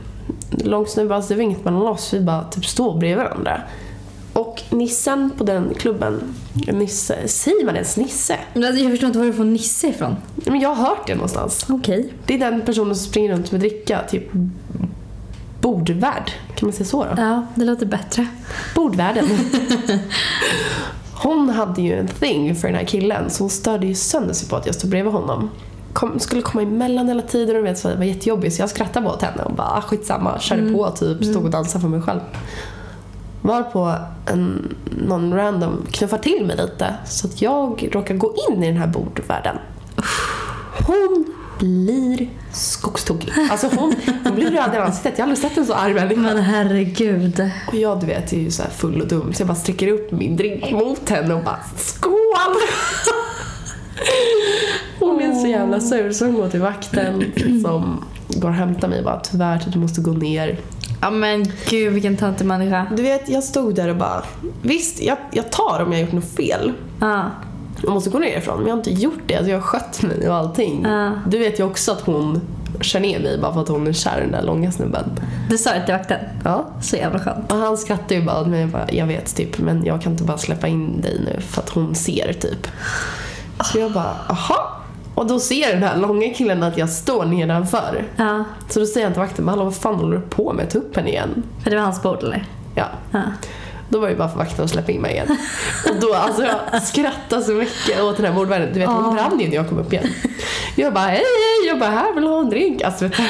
lång 0.52 0.88
snubbe, 0.88 1.16
alltså 1.16 1.30
det 1.30 1.36
var 1.36 1.44
inget 1.44 1.66
mellan 1.66 1.82
oss, 1.82 2.14
vi 2.14 2.20
bara 2.20 2.44
typ 2.44 2.66
står 2.66 3.00
bredvid 3.00 3.18
varandra. 3.18 3.62
Och 4.34 4.62
nissen 4.70 5.32
på 5.38 5.44
den 5.44 5.74
klubben, 5.78 6.36
Nisse, 6.54 7.28
säger 7.28 7.66
man 7.66 7.76
ens 7.76 7.98
Nisse? 7.98 8.40
Men 8.54 8.64
alltså, 8.64 8.82
Jag 8.84 8.92
förstår 8.92 9.08
inte 9.08 9.20
var 9.20 9.26
du 9.26 9.34
får 9.34 9.44
Nisse 9.44 9.88
ifrån. 9.88 10.16
Men 10.36 10.60
jag 10.60 10.70
har 10.70 10.86
hört 10.90 11.08
det 11.08 11.16
någonstans. 11.16 11.66
Okej. 11.70 12.14
Det 12.26 12.34
är 12.34 12.40
den 12.40 12.62
personen 12.62 12.96
som 12.96 13.10
springer 13.10 13.32
runt 13.34 13.52
med 13.52 13.62
dricka, 13.62 14.00
typ 14.10 14.32
bordvärd. 15.62 16.32
Kan 16.56 16.68
man 16.68 16.74
säga 16.74 16.86
så 16.86 17.04
då? 17.04 17.12
Ja, 17.18 17.46
det 17.56 17.66
låter 17.66 17.86
bättre. 17.86 18.28
Bordvärden. 18.76 19.26
Hon 21.14 21.50
hade 21.50 21.82
ju 21.82 22.00
en 22.00 22.08
thing 22.08 22.56
för 22.56 22.68
den 22.68 22.78
här 22.78 22.86
killen 22.86 23.30
så 23.30 23.44
hon 23.44 23.50
störde 23.50 23.88
ju 23.88 23.96
sönder 23.96 24.34
sig 24.34 24.50
på 24.50 24.56
att 24.56 24.66
jag 24.66 24.76
stod 24.76 24.90
bredvid 24.90 25.14
honom. 25.14 25.50
Kom, 26.02 26.20
skulle 26.20 26.42
komma 26.42 26.62
emellan 26.62 27.08
hela 27.08 27.22
tiden 27.22 27.56
och 27.56 27.66
vet, 27.66 27.80
så 27.80 27.88
det 27.88 27.96
var 27.96 28.04
jättejobbigt 28.04 28.56
så 28.56 28.62
jag 28.62 28.70
skrattade 28.70 29.08
åt 29.08 29.22
henne 29.22 29.44
och 29.44 29.54
bara 29.54 29.68
ah, 29.68 29.82
skitsamma, 29.82 30.40
körde 30.40 30.74
på 30.74 30.92
typ, 30.92 31.26
stod 31.26 31.44
och 31.44 31.52
dansade 31.52 31.82
för 31.82 31.88
mig 31.88 32.02
själv. 32.02 32.20
Varpå 33.42 33.96
en, 34.26 34.76
någon 35.08 35.34
random 35.34 35.86
knuffar 35.92 36.18
till 36.18 36.46
mig 36.46 36.58
lite 36.58 36.96
så 37.06 37.28
att 37.28 37.42
jag 37.42 37.90
råkar 37.92 38.16
gå 38.16 38.36
in 38.50 38.64
i 38.64 38.68
den 38.68 38.78
här 38.78 38.88
bordvärlden. 38.88 39.58
Hon 40.88 41.34
blir 41.60 42.30
skogstokig. 42.54 43.34
Alltså 43.52 43.68
hon, 43.68 43.96
hon 44.24 44.36
blir 44.36 44.52
röd 44.52 44.74
i 44.74 44.78
ansiktet. 44.78 45.14
Jag 45.18 45.26
har 45.26 45.32
aldrig 45.32 45.50
sett 45.50 45.58
en 45.58 45.66
så 45.66 45.74
arg 45.74 45.94
människa. 45.94 46.22
Men 46.22 46.38
herregud. 46.38 47.50
Och 47.68 47.76
jag 47.76 48.00
du 48.00 48.06
vet 48.06 48.34
är 48.34 48.38
ju 48.38 48.52
så 48.52 48.64
här 48.64 48.70
full 48.70 49.02
och 49.02 49.08
dum 49.08 49.34
så 49.34 49.42
jag 49.42 49.48
bara 49.48 49.56
sträcker 49.56 49.88
upp 49.88 50.12
min 50.12 50.36
drink 50.36 50.72
mot 50.72 51.10
henne 51.10 51.34
och 51.34 51.44
bara 51.44 51.60
skål! 51.78 52.12
Hon 55.00 55.22
är 55.22 55.34
så 55.34 55.48
jävla 55.48 55.80
sur 55.80 56.12
så 56.12 56.26
hon 56.26 56.36
går 56.36 56.50
till 56.50 56.62
vakten 56.62 57.24
som 57.64 58.06
går 58.30 58.50
och 58.50 58.56
hämtar 58.56 58.88
mig 58.88 59.00
och 59.00 59.06
bara 59.06 59.20
tyvärr 59.20 59.62
du 59.74 59.80
måste 59.80 60.02
gå 60.02 60.12
ner. 60.12 60.60
Ja 61.02 61.10
men 61.10 61.52
gud 61.70 61.94
vilken 61.94 62.18
töntig 62.18 62.46
människa. 62.46 62.88
Du 62.98 63.04
vet 63.04 63.30
jag 63.30 63.44
stod 63.44 63.76
där 63.76 63.88
och 63.88 63.96
bara 63.96 64.24
visst 64.62 65.04
jag, 65.04 65.18
jag 65.32 65.52
tar 65.52 65.84
om 65.86 65.92
jag 65.92 66.00
har 66.00 66.06
gjort 66.06 66.14
något 66.14 66.36
fel. 66.36 66.74
Ja. 67.00 67.26
Jag 67.84 67.94
måste 67.94 68.10
gå 68.10 68.20
ner 68.20 68.38
ifrån 68.38 68.58
men 68.58 68.68
jag 68.68 68.74
har 68.74 68.78
inte 68.78 68.92
gjort 68.92 69.22
det. 69.28 69.36
Alltså, 69.36 69.52
jag 69.52 69.58
har 69.58 69.64
skött 69.64 70.02
mig 70.02 70.30
och 70.30 70.36
allting. 70.36 70.84
Ja. 70.84 71.12
Du 71.28 71.38
vet 71.38 71.60
ju 71.60 71.64
också 71.64 71.92
att 71.92 72.02
hon 72.02 72.42
kör 72.82 73.00
ner 73.00 73.20
mig 73.20 73.40
bara 73.42 73.54
för 73.54 73.62
att 73.62 73.68
hon 73.68 73.88
är 73.88 73.94
kär 73.94 74.18
i 74.18 74.22
den 74.22 74.32
där 74.32 74.44
långa 74.44 74.72
snubben. 74.72 75.04
Du 75.50 75.58
sa 75.58 75.74
det 75.74 75.86
till 75.86 75.94
vakten. 75.94 76.20
Ja. 76.44 76.68
Så 76.82 76.96
jävla 76.96 77.20
skönt. 77.20 77.52
Och 77.52 77.58
han 77.58 77.78
skrattar 77.78 78.16
ju 78.16 78.26
bara 78.26 78.42
åt 78.42 78.48
mig 78.48 78.64
och 78.64 78.70
bara, 78.70 78.92
jag 78.92 79.06
vet 79.06 79.36
typ 79.36 79.60
men 79.60 79.86
jag 79.86 80.02
kan 80.02 80.12
inte 80.12 80.24
bara 80.24 80.38
släppa 80.38 80.68
in 80.68 81.02
dig 81.02 81.22
nu 81.26 81.42
för 81.42 81.62
att 81.62 81.70
hon 81.70 81.96
ser 81.96 82.34
typ. 82.34 82.68
Så 83.64 83.80
jag 83.80 83.92
bara, 83.92 84.16
aha. 84.30 84.78
Och 85.16 85.28
då 85.28 85.40
ser 85.40 85.74
den 85.74 85.84
här 85.84 85.98
långa 85.98 86.30
killen 86.34 86.64
att 86.64 86.78
jag 86.78 86.90
står 86.90 87.26
nedanför. 87.26 88.04
Ja. 88.16 88.44
Så 88.70 88.80
då 88.80 88.86
säger 88.86 89.06
han 89.06 89.14
till 89.14 89.22
vakten, 89.22 89.48
hallå 89.48 89.64
vad 89.64 89.76
fan 89.76 89.96
håller 89.96 90.18
du 90.18 90.22
på 90.22 90.54
med? 90.54 90.70
Ta 90.70 90.78
upp 90.78 90.96
henne 90.96 91.10
igen. 91.10 91.44
För 91.64 91.70
det 91.70 91.76
var 91.76 91.84
hans 91.84 92.02
bord 92.02 92.24
eller? 92.24 92.46
Ja. 92.76 92.86
Ja. 93.12 93.22
Då 93.90 94.00
var 94.00 94.10
det 94.10 94.16
bara 94.16 94.30
för 94.30 94.38
vakten 94.38 94.66
att 94.66 94.72
släppa 94.72 94.92
in 94.92 95.02
mig 95.02 95.12
igen. 95.12 95.38
Och 95.90 96.02
då, 96.02 96.14
alltså 96.14 96.44
jag 96.44 96.84
skrattade 96.84 97.44
så 97.44 97.52
mycket 97.52 98.02
åt 98.02 98.18
den 98.18 98.26
här 98.26 98.34
bordvärden. 98.34 98.70
Du 98.74 98.80
vet, 98.80 98.90
hon 98.90 99.16
brann 99.16 99.40
ju 99.40 99.48
när 99.48 99.56
jag 99.56 99.70
kom 99.70 99.78
upp 99.78 99.94
igen. 99.94 100.08
Jag 100.76 100.94
bara, 100.94 101.06
hej 101.06 101.16
hej, 101.18 101.68
jag 101.68 101.80
bara, 101.80 101.90
här 101.90 102.14
vill 102.14 102.24
ha 102.28 102.40
en 102.40 102.50
drink? 102.50 102.82
Alltså 102.82 103.06
vet 103.06 103.18
du, 103.18 103.24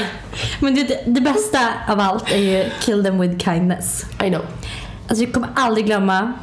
Men 0.60 0.76
det, 0.76 1.04
det 1.06 1.22
bästa 1.22 1.60
av 1.88 2.00
allt 2.00 2.32
är 2.32 2.38
ju 2.38 2.70
kill 2.82 3.04
them 3.04 3.20
with 3.20 3.44
kindness. 3.44 4.06
I 4.24 4.30
know. 4.30 4.42
Alltså 5.08 5.24
jag 5.24 5.34
kommer 5.34 5.50
aldrig 5.56 5.86
glömma 5.86 6.34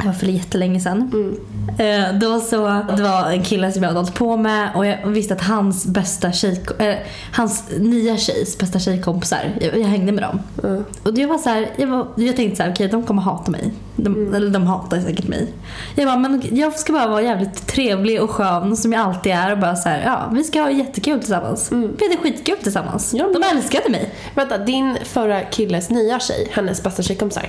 Det 0.00 0.06
var 0.06 0.12
för 0.12 0.26
jättelänge 0.26 0.80
sedan. 0.80 1.10
Mm. 1.12 1.36
Eh, 1.78 2.18
Då 2.18 2.40
så, 2.40 2.56
det 2.96 3.02
var 3.02 3.30
en 3.30 3.42
kille 3.42 3.72
som 3.72 3.82
jag 3.82 3.90
hade 3.90 4.00
hållit 4.00 4.14
på 4.14 4.36
med 4.36 4.70
och 4.74 4.86
jag 4.86 5.06
visste 5.06 5.34
att 5.34 5.42
hans 5.42 5.86
bästa 5.86 6.32
tjej, 6.32 6.62
eh, 6.78 6.94
hans 7.32 7.64
nya 7.78 8.16
tjejs 8.16 8.58
bästa 8.58 8.78
tjejkompisar, 8.78 9.38
jag, 9.60 9.78
jag 9.78 9.86
hängde 9.88 10.12
med 10.12 10.22
dem. 10.22 10.40
Mm. 10.64 10.84
Och 11.02 11.18
jag 11.18 11.28
var 11.28 11.38
så 11.38 11.48
här, 11.48 11.70
jag, 11.76 11.86
var, 11.86 12.06
jag 12.16 12.36
tänkte 12.36 12.56
så 12.56 12.62
här, 12.62 12.72
okej 12.72 12.88
de 12.88 13.02
kommer 13.02 13.22
hata 13.22 13.50
mig. 13.50 13.72
De, 13.96 14.34
Eller 14.34 14.50
de 14.50 14.66
hatar 14.66 15.00
säkert 15.00 15.28
mig. 15.28 15.46
Jag 15.94 16.06
bara, 16.06 16.16
men 16.18 16.42
jag 16.52 16.72
ska 16.78 16.92
bara 16.92 17.06
vara 17.06 17.22
jävligt 17.22 17.66
trevlig 17.66 18.22
och 18.22 18.30
skön 18.30 18.76
som 18.76 18.92
jag 18.92 19.02
alltid 19.02 19.32
är 19.32 19.52
och 19.52 19.58
bara 19.58 19.76
så 19.76 19.88
här, 19.88 20.02
ja 20.04 20.28
vi 20.32 20.44
ska 20.44 20.60
ha 20.60 20.70
jättekul 20.70 21.18
tillsammans. 21.18 21.72
Vi 21.72 21.76
hade 22.08 22.16
skitkul 22.22 22.56
tillsammans. 22.62 23.14
Ja, 23.14 23.24
men- 23.32 23.40
de 23.42 23.56
älskade 23.56 23.88
mig. 23.90 24.10
Vänta, 24.34 24.58
din 24.58 24.96
förra 25.04 25.40
killes 25.40 25.90
nya 25.90 26.20
tjej, 26.20 26.48
hennes 26.52 26.82
bästa 26.82 27.02
tjejkompisar? 27.02 27.48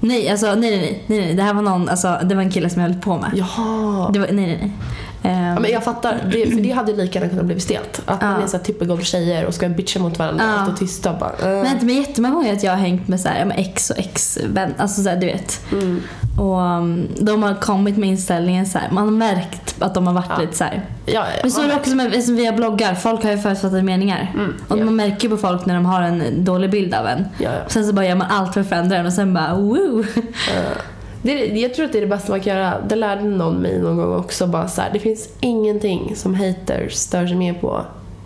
Nej, 0.00 0.28
alltså 0.28 0.46
nej 0.54 0.70
nej 0.70 1.02
nej. 1.06 1.18
nej. 1.20 1.34
Det 1.34 1.42
här 1.42 1.54
var 1.54 1.62
någon, 1.62 1.88
alltså 1.88 2.18
det 2.24 2.34
var 2.34 2.42
en 2.42 2.50
kille 2.50 2.70
som 2.70 2.82
jag 2.82 2.88
höll 2.88 3.00
på 3.00 3.18
med. 3.18 3.30
Jaha. 3.34 4.10
Det 4.12 4.18
var, 4.18 4.26
nej 4.26 4.46
nej 4.46 4.58
nej. 4.60 4.72
Ehm, 5.22 5.44
Ja, 5.54 5.60
men 5.60 5.70
jag 5.70 5.84
fattar, 5.84 6.16
det, 6.32 6.50
för 6.50 6.60
det 6.60 6.70
hade 6.70 6.92
lika 6.92 7.18
gärna 7.18 7.30
kunnat 7.30 7.44
bli 7.46 7.60
stelt. 7.60 8.02
Att 8.06 8.22
man 8.22 8.42
är 8.42 8.46
så 8.46 8.58
typical 8.58 9.02
tjejer 9.02 9.46
och 9.46 9.54
ska 9.54 9.68
bitcha 9.68 10.00
mot 10.00 10.18
varandra 10.18 10.44
Ja. 10.44 10.60
och 10.62 10.68
stå 10.68 10.86
tysta 10.86 11.10
och 11.12 11.18
bara... 11.18 11.32
Men 11.40 11.50
Uh. 11.52 11.64
har 11.64 11.72
inte 11.74 11.84
med 11.86 11.94
jättemånga 11.94 12.34
gånger 12.34 12.52
att 12.52 12.62
jag 12.62 12.72
har 12.72 12.78
hängt 12.78 13.08
med, 13.08 13.20
så 13.20 13.28
här, 13.28 13.44
med 13.44 13.58
ex 13.58 13.90
och 13.90 13.98
ex-vän. 13.98 14.74
Alltså 14.78 15.02
så 15.02 15.08
här, 15.08 15.16
du 15.16 15.26
vet. 15.26 15.60
Mm. 15.72 16.02
Och 16.38 16.58
um, 16.60 17.08
de 17.20 17.42
har 17.42 17.54
kommit 17.54 17.96
med 17.96 18.08
inställningen 18.08 18.66
så 18.66 18.78
här. 18.78 18.88
Man 18.90 19.04
har 19.04 19.10
märkt 19.12 19.82
att 19.82 19.94
de 19.94 20.06
har 20.06 20.14
varit 20.14 20.26
Ja. 20.28 20.38
lite 20.40 20.56
så 20.56 20.64
här. 20.64 20.84
Ja, 21.06 21.24
Men 21.42 21.50
så 21.50 21.62
är 21.62 21.68
det 21.68 21.74
också 21.74 21.90
med, 21.94 22.24
som 22.24 22.36
via 22.36 22.52
bloggar. 22.52 22.94
Folk 22.94 23.24
har 23.24 23.30
ju 23.30 23.38
förutfattade 23.38 23.82
meningar. 23.82 24.32
Mm, 24.34 24.54
Och 24.68 24.78
man 24.78 24.96
märker 24.96 25.24
ju 25.24 25.30
på 25.30 25.36
folk 25.36 25.66
när 25.66 25.74
de 25.74 25.84
har 25.86 26.02
en 26.02 26.44
dålig 26.44 26.70
bild 26.70 26.94
av 26.94 27.06
en. 27.06 27.24
Sen 27.68 27.86
så 27.86 27.92
bara 27.92 28.06
gör 28.06 28.14
man 28.14 28.26
allt 28.30 28.54
för 28.54 28.60
att 28.60 28.68
förändra 28.68 28.96
den 28.96 29.06
och 29.06 29.12
sen 29.12 29.34
bara 29.34 29.54
woo. 29.54 30.00
Eh, 30.16 30.76
Det, 31.22 31.46
jag 31.46 31.74
tror 31.74 31.84
att 31.84 31.92
det 31.92 31.98
är 31.98 32.02
det 32.02 32.06
bästa 32.06 32.32
man 32.32 32.40
kan 32.40 32.56
göra. 32.56 32.80
Det 32.80 32.96
lärde 32.96 33.22
någon 33.22 33.56
mig 33.56 33.78
någon 33.78 33.96
gång 33.96 34.16
också. 34.16 34.46
Bara 34.46 34.68
så 34.68 34.80
här, 34.80 34.90
det 34.92 34.98
finns 34.98 35.28
ingenting 35.40 36.16
som 36.16 36.34
haters 36.34 36.94
stör 36.94 37.26
sig 37.26 37.36
mer 37.36 37.54
på 37.54 37.84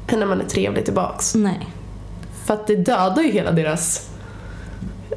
än 0.08 0.18
när 0.18 0.26
man 0.26 0.40
är 0.40 0.44
trevlig 0.44 0.84
tillbaks. 0.84 1.34
Nej. 1.34 1.68
För 2.46 2.54
att 2.54 2.66
det 2.66 2.76
dödar 2.76 3.22
ju 3.22 3.30
hela 3.30 3.52
deras... 3.52 4.10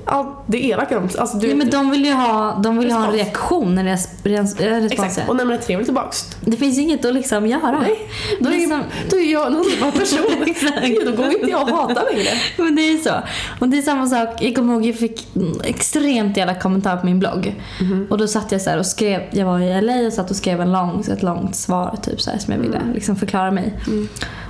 Allt 0.05 0.27
det 0.45 0.65
elaka 0.65 0.95
de... 0.95 1.19
Alltså, 1.19 1.37
du 1.37 1.47
Ja, 1.47 1.55
men 1.55 1.69
de 1.69 1.91
vill 1.91 2.05
ju 2.05 2.11
ha, 2.11 2.59
de 2.63 2.77
vill 2.77 2.91
ha 2.91 3.05
en 3.05 3.11
reaktion 3.11 3.75
när 3.75 3.83
deras 3.83 4.07
respons 4.23 4.91
Exakt, 4.91 5.29
och 5.29 5.35
när 5.35 5.45
man 5.45 5.53
är 5.53 5.57
trevlig 5.57 5.87
tillbaks. 5.87 6.35
Det 6.41 6.57
finns 6.57 6.77
inget 6.77 7.05
att 7.05 7.13
liksom 7.13 7.47
göra. 7.47 7.79
Nej, 7.79 8.09
då 8.39 8.49
är, 8.49 8.53
Liksom- 8.53 8.83
då 9.09 9.17
är 9.17 9.31
jag 9.31 9.47
en 9.47 9.55
underbar 9.55 9.91
person. 9.91 10.25
Exakt. 10.47 11.05
Då 11.05 11.11
går 11.11 11.31
inte 11.31 11.49
jag 11.49 11.61
och 11.61 11.77
hatar 11.77 12.05
längre. 12.13 12.29
Men 12.57 12.75
det 12.75 12.81
är 12.81 12.91
ju 12.91 12.97
så. 12.97 13.13
Och 13.59 13.69
det 13.69 13.77
är 13.77 13.81
samma 13.81 14.07
sak, 14.07 14.41
jag 14.41 14.55
kommer 14.55 14.73
ihåg 14.73 14.85
jag 14.85 14.95
fick 14.95 15.27
extremt 15.63 16.37
jävla 16.37 16.55
kommentarer 16.55 16.97
på 16.97 17.05
min 17.05 17.19
blogg. 17.19 17.55
Mhm. 17.81 18.07
Och 18.09 18.17
då 18.17 18.27
satt 18.27 18.51
jag 18.51 18.61
så 18.61 18.79
och 18.79 18.85
skrev, 18.85 19.21
jag 19.31 19.45
var 19.45 19.59
i 19.59 19.81
LA 19.81 20.07
och 20.07 20.13
satt 20.13 20.29
och 20.29 20.35
skrev 20.35 20.61
en 20.61 20.71
lång, 20.71 21.03
ett 21.11 21.23
långt 21.23 21.55
svar 21.55 21.97
typ 22.03 22.21
så 22.21 22.31
här, 22.31 22.37
som 22.37 22.53
jag 22.53 22.59
ville 22.59 22.81
liksom 22.93 23.15
förklara 23.15 23.51
mig. 23.51 23.73
Mm. 23.87 24.07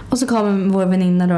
Och 0.09 0.19
så 0.19 0.27
kom 0.27 0.71
vår 0.71 0.85
väninna 0.85 1.27
då, 1.27 1.33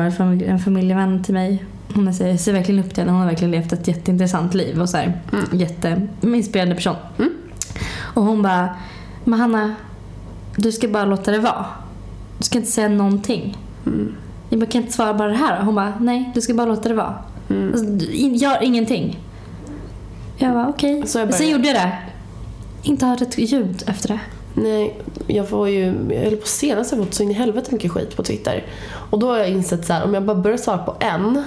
en 0.45 0.60
familjevän 0.60 1.24
till 1.24 1.34
mig. 1.34 1.65
Hon 1.93 2.06
jag 2.06 2.39
ser 2.39 2.54
verkligen 2.54 2.84
upp 2.86 2.89
till 2.89 2.97
henne, 3.04 3.12
hon 3.12 3.21
har 3.21 3.28
verkligen 3.28 3.52
levt 3.52 3.73
ett 3.73 3.88
jätteintressant 3.88 4.54
liv 4.54 4.82
och 4.82 4.89
så 4.89 4.97
här, 4.97 5.21
Mm. 5.34 5.45
jätteinspirerande 5.60 6.75
person. 6.75 6.95
Mm. 7.17 7.34
Och 8.13 8.23
hon 8.23 8.41
bara, 8.41 8.69
men 9.23 9.39
Hanna, 9.39 9.75
du 10.56 10.71
ska 10.71 10.88
bara 10.88 11.06
låta 11.06 11.32
det 11.32 11.39
vara. 11.39 11.65
Du 12.38 12.43
ska 12.43 12.58
inte 12.58 12.71
säga 12.71 12.89
någonting. 12.89 13.58
Mm. 13.86 14.15
Jag 14.49 14.60
bara, 14.60 14.65
kan 14.65 14.82
jag 14.82 14.86
inte 14.86 14.95
svara 14.95 15.13
bara 15.13 15.28
det 15.28 15.36
här? 15.36 15.62
Hon 15.63 15.75
bara, 15.75 15.93
nej 15.99 16.32
du 16.36 16.41
ska 16.41 16.54
bara 16.54 16.67
låta 16.67 16.89
det 16.89 16.95
vara. 16.95 17.15
Mm. 17.49 17.71
Alltså, 17.73 18.12
in- 18.12 18.36
gör 18.36 18.63
ingenting. 18.63 19.19
Jag 20.38 20.54
bara, 20.54 20.67
okej. 20.67 21.04
Så 21.08 21.19
jag 21.19 21.34
Sen 21.34 21.49
gjorde 21.49 21.67
jag 21.67 21.75
det. 21.75 21.97
Inte 22.84 23.06
hört 23.06 23.21
ett 23.21 23.38
ljud 23.38 23.84
efter 23.88 24.08
det. 24.10 24.19
Nej, 24.54 24.99
jag 25.28 25.49
får 25.49 25.69
ju, 25.69 25.93
jag 26.10 26.21
höll 26.23 26.36
på 26.36 26.47
senast 26.47 26.91
jag 26.91 27.02
fått 27.04 27.13
så 27.13 27.23
in 27.23 27.32
i 27.32 27.34
helvete 27.34 27.69
mycket 27.71 27.91
skit 27.91 28.15
på 28.15 28.23
Twitter. 28.23 28.63
Och 29.10 29.19
då 29.19 29.28
har 29.32 29.38
jag 29.38 29.49
insett 29.49 29.86
så 29.86 29.93
här, 29.93 30.04
om 30.06 30.13
jag 30.13 30.23
bara 30.23 30.38
börjar 30.38 30.58
svara 30.58 30.78
på 30.78 30.95
en 30.99 31.43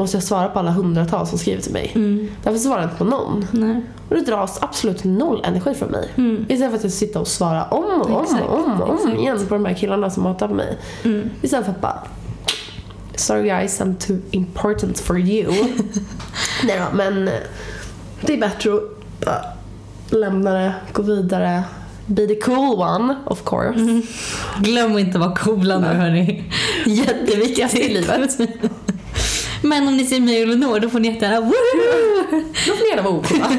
måste 0.00 0.16
jag 0.16 0.24
svara 0.24 0.48
på 0.48 0.58
alla 0.58 0.70
hundratals 0.70 1.28
som 1.28 1.38
skriver 1.38 1.62
till 1.62 1.72
mig. 1.72 1.92
Mm. 1.94 2.28
Därför 2.42 2.58
svarar 2.58 2.80
jag 2.80 2.86
inte 2.86 2.98
på 2.98 3.04
någon. 3.04 3.46
Nej. 3.50 3.82
Och 4.08 4.14
det 4.14 4.20
dras 4.20 4.58
absolut 4.62 5.04
noll 5.04 5.42
energi 5.44 5.74
från 5.74 5.90
mig. 5.90 6.08
Mm. 6.16 6.46
Istället 6.48 6.70
för 6.70 6.78
att 6.78 6.84
jag 6.84 6.92
sitter 6.92 7.20
och 7.20 7.28
svara 7.28 7.64
om 7.64 8.00
och 8.00 8.10
om 8.10 8.22
Exakt, 8.22 8.42
och 8.42 8.64
om, 8.64 8.82
och 8.82 9.04
om 9.04 9.16
igen 9.16 9.46
på 9.48 9.54
de 9.54 9.64
här 9.64 9.74
killarna 9.74 10.10
som 10.10 10.26
hatar 10.26 10.48
på 10.48 10.54
mig. 10.54 10.78
Mm. 11.04 11.30
Istället 11.42 11.66
för 11.66 11.72
att 11.72 11.80
bara 11.80 12.02
Sorry 13.14 13.42
guys, 13.42 13.80
I'm 13.80 13.94
too 14.06 14.16
important 14.30 15.00
for 15.00 15.18
you. 15.18 15.52
Nej 16.64 16.78
då, 16.78 16.96
men 16.96 17.28
eh, 17.28 17.34
det 18.20 18.32
är 18.32 18.40
bättre 18.40 18.74
att 18.74 18.80
bara 19.24 19.44
lämna 20.18 20.54
det, 20.54 20.74
gå 20.92 21.02
vidare. 21.02 21.62
Be 22.06 22.26
the 22.26 22.34
cool 22.34 22.80
one, 22.80 23.16
of 23.26 23.44
course. 23.44 24.02
Glöm 24.60 24.98
inte 24.98 25.18
att 25.18 25.24
vara 25.24 25.36
coola 25.36 25.78
nu 25.78 25.86
hörni. 25.86 26.44
Jätteviktigt 26.86 27.74
i 27.74 27.88
livet. 27.88 28.38
Men 29.62 29.88
om 29.88 29.96
ni 29.96 30.04
ser 30.04 30.20
mig 30.20 30.42
och 30.42 30.48
Elinor 30.48 30.80
då 30.80 30.88
får 30.88 31.00
ni 31.00 31.08
jättegärna 31.08 31.40
woohoo! 31.40 32.44
Då 32.66 32.72
får 32.72 32.84
ni 32.84 32.90
gärna 32.90 33.02
vara 33.02 33.14
ocoola. 33.14 33.50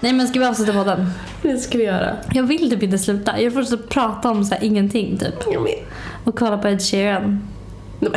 Nej 0.00 0.12
men 0.12 0.28
ska 0.28 0.40
vi 0.40 0.46
avsluta 0.46 0.72
podden? 0.72 1.10
Det 1.42 1.58
ska 1.58 1.78
vi 1.78 1.84
göra. 1.84 2.16
Jag 2.32 2.42
vill 2.42 2.70
typ 2.70 2.82
inte 2.82 2.98
sluta. 2.98 3.40
Jag 3.40 3.52
får 3.52 3.62
så 3.62 3.78
prata 3.78 4.30
om 4.30 4.44
så 4.44 4.54
här 4.54 4.64
ingenting 4.64 5.18
typ. 5.18 5.34
Jag 5.52 5.62
med. 5.62 5.78
Och 6.24 6.38
kolla 6.38 6.58
på 6.58 6.68
Ed 6.68 6.82
Sheeran. 6.82 7.48
Nej, 8.00 8.10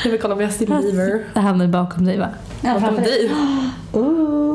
men. 0.04 0.04
Jag 0.04 0.10
vill 0.10 0.20
kolla 0.20 0.36
på 0.36 0.42
Justin 0.42 0.66
Bieber. 0.66 1.24
Jag 1.34 1.42
hamnar 1.42 1.66
bakom 1.66 2.04
dig 2.04 2.18
va? 2.18 2.28
Bakom 2.62 2.96
dig. 2.96 3.32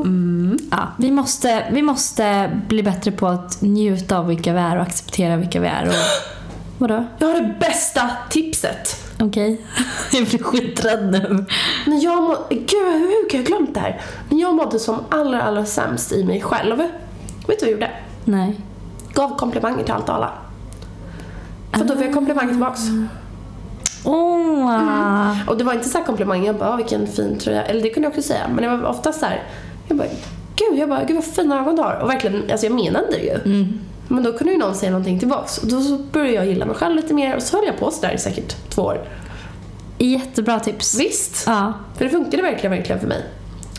Mm. 0.04 0.58
Ja, 0.70 0.88
vi, 0.98 1.10
måste, 1.10 1.66
vi 1.70 1.82
måste 1.82 2.50
bli 2.68 2.82
bättre 2.82 3.12
på 3.12 3.26
att 3.26 3.62
njuta 3.62 4.18
av 4.18 4.26
vilka 4.26 4.52
vi 4.52 4.58
är 4.58 4.76
och 4.76 4.82
acceptera 4.82 5.36
vilka 5.36 5.60
vi 5.60 5.66
är. 5.66 5.88
Och... 5.88 5.94
Vadå? 6.78 7.04
Jag 7.18 7.26
har 7.26 7.34
det 7.34 7.54
bästa 7.60 8.10
tipset. 8.30 9.06
Okej. 9.20 9.60
Jag 10.12 10.26
blir 10.26 10.38
skiträdd 10.38 11.12
nu. 11.12 11.44
När 11.86 12.04
jag 12.04 12.22
må... 12.22 12.36
Gud, 12.50 12.70
hur 12.70 13.30
kan 13.30 13.40
jag 13.40 13.50
ha 13.50 13.56
glömt 13.56 13.74
det 13.74 13.80
här? 13.80 14.00
När 14.28 14.40
jag 14.40 14.54
mådde 14.54 14.78
som 14.78 15.00
allra, 15.08 15.42
allra 15.42 15.64
sämst 15.64 16.12
i 16.12 16.24
mig 16.24 16.40
själv. 16.40 16.76
Vet 16.76 16.90
du 17.46 17.46
vad 17.46 17.62
jag 17.62 17.70
gjorde? 17.70 17.90
Nej. 18.24 18.60
Gav 19.12 19.38
komplimanger 19.38 19.84
till 19.84 19.94
allt 19.94 20.08
och 20.08 20.14
alla. 20.14 20.32
För 21.72 21.84
då 21.84 21.96
fick 21.96 22.06
jag 22.06 22.14
komplimanger 22.14 22.48
tillbaks. 22.48 22.80
Åh! 24.06 25.48
Och 25.48 25.56
det 25.56 25.64
var 25.64 25.72
inte 25.72 25.88
så 25.88 25.98
här 25.98 26.04
komplimanger, 26.04 26.46
jag 26.46 26.56
bara 26.56 26.72
"Ah, 26.72 26.76
vilken 26.76 27.06
fin 27.06 27.38
tröja. 27.38 27.62
Eller 27.64 27.82
det 27.82 27.90
kunde 27.90 28.06
jag 28.06 28.10
också 28.10 28.22
säga. 28.22 28.48
Men 28.54 28.62
det 28.64 28.76
var 28.76 28.88
ofta 28.90 29.12
så 29.12 29.26
här. 29.26 29.42
Jag 29.88 29.96
bara, 29.98 30.08
gud, 30.56 30.78
jag 30.78 30.88
bara, 30.88 31.04
gud 31.04 31.16
vad 31.16 31.24
fina 31.24 31.60
ögon 31.60 31.76
du 31.76 31.82
har. 31.82 31.94
Och 32.02 32.10
verkligen, 32.10 32.50
alltså 32.50 32.66
jag 32.66 32.74
menade 32.74 33.06
det 33.10 33.18
ju. 33.18 33.34
Mm. 33.54 33.78
Men 34.08 34.22
då 34.22 34.32
kunde 34.32 34.52
ju 34.52 34.58
någon 34.58 34.74
säga 34.74 34.90
någonting 34.92 35.18
tillbaks. 35.18 35.58
Och 35.58 35.68
då 35.68 35.80
så 35.80 35.98
började 36.12 36.32
jag 36.34 36.46
gilla 36.46 36.66
mig 36.66 36.74
själv 36.76 36.96
lite 36.96 37.14
mer. 37.14 37.36
Och 37.36 37.42
så 37.42 37.56
höll 37.56 37.66
jag 37.66 37.78
på 37.78 37.90
sådär 37.90 38.12
i 38.14 38.18
säkert 38.18 38.70
två 38.70 38.82
år. 38.82 39.08
Jättebra 39.98 40.60
tips. 40.60 41.00
Visst! 41.00 41.44
Ja. 41.46 41.72
För 41.96 42.04
det 42.04 42.10
funkade 42.10 42.42
verkligen, 42.42 42.70
verkligen 42.76 43.00
för 43.00 43.08
mig. 43.08 43.24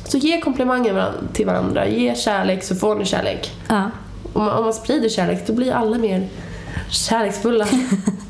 Så 0.05 0.17
ge 0.17 0.41
komplimanger 0.41 1.11
till 1.33 1.45
varandra. 1.45 1.87
Ge 1.87 2.15
kärlek 2.15 2.63
så 2.63 2.75
får 2.75 2.95
ni 2.95 3.05
kärlek. 3.05 3.51
ja. 3.67 3.83
Om 4.33 4.45
man, 4.45 4.57
om 4.57 4.63
man 4.63 4.73
sprider 4.73 5.09
kärlek 5.09 5.47
då 5.47 5.53
blir 5.53 5.71
alla 5.73 5.97
mer 5.97 6.27
kärleksfulla. 6.89 7.67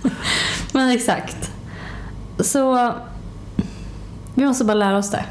Men 0.72 0.90
exakt. 0.90 1.52
Så 2.40 2.94
vi 4.36 4.46
måste 4.46 4.66
bara 4.66 4.74
lära 4.74 4.98
oss 4.98 5.12
det. 5.12 5.26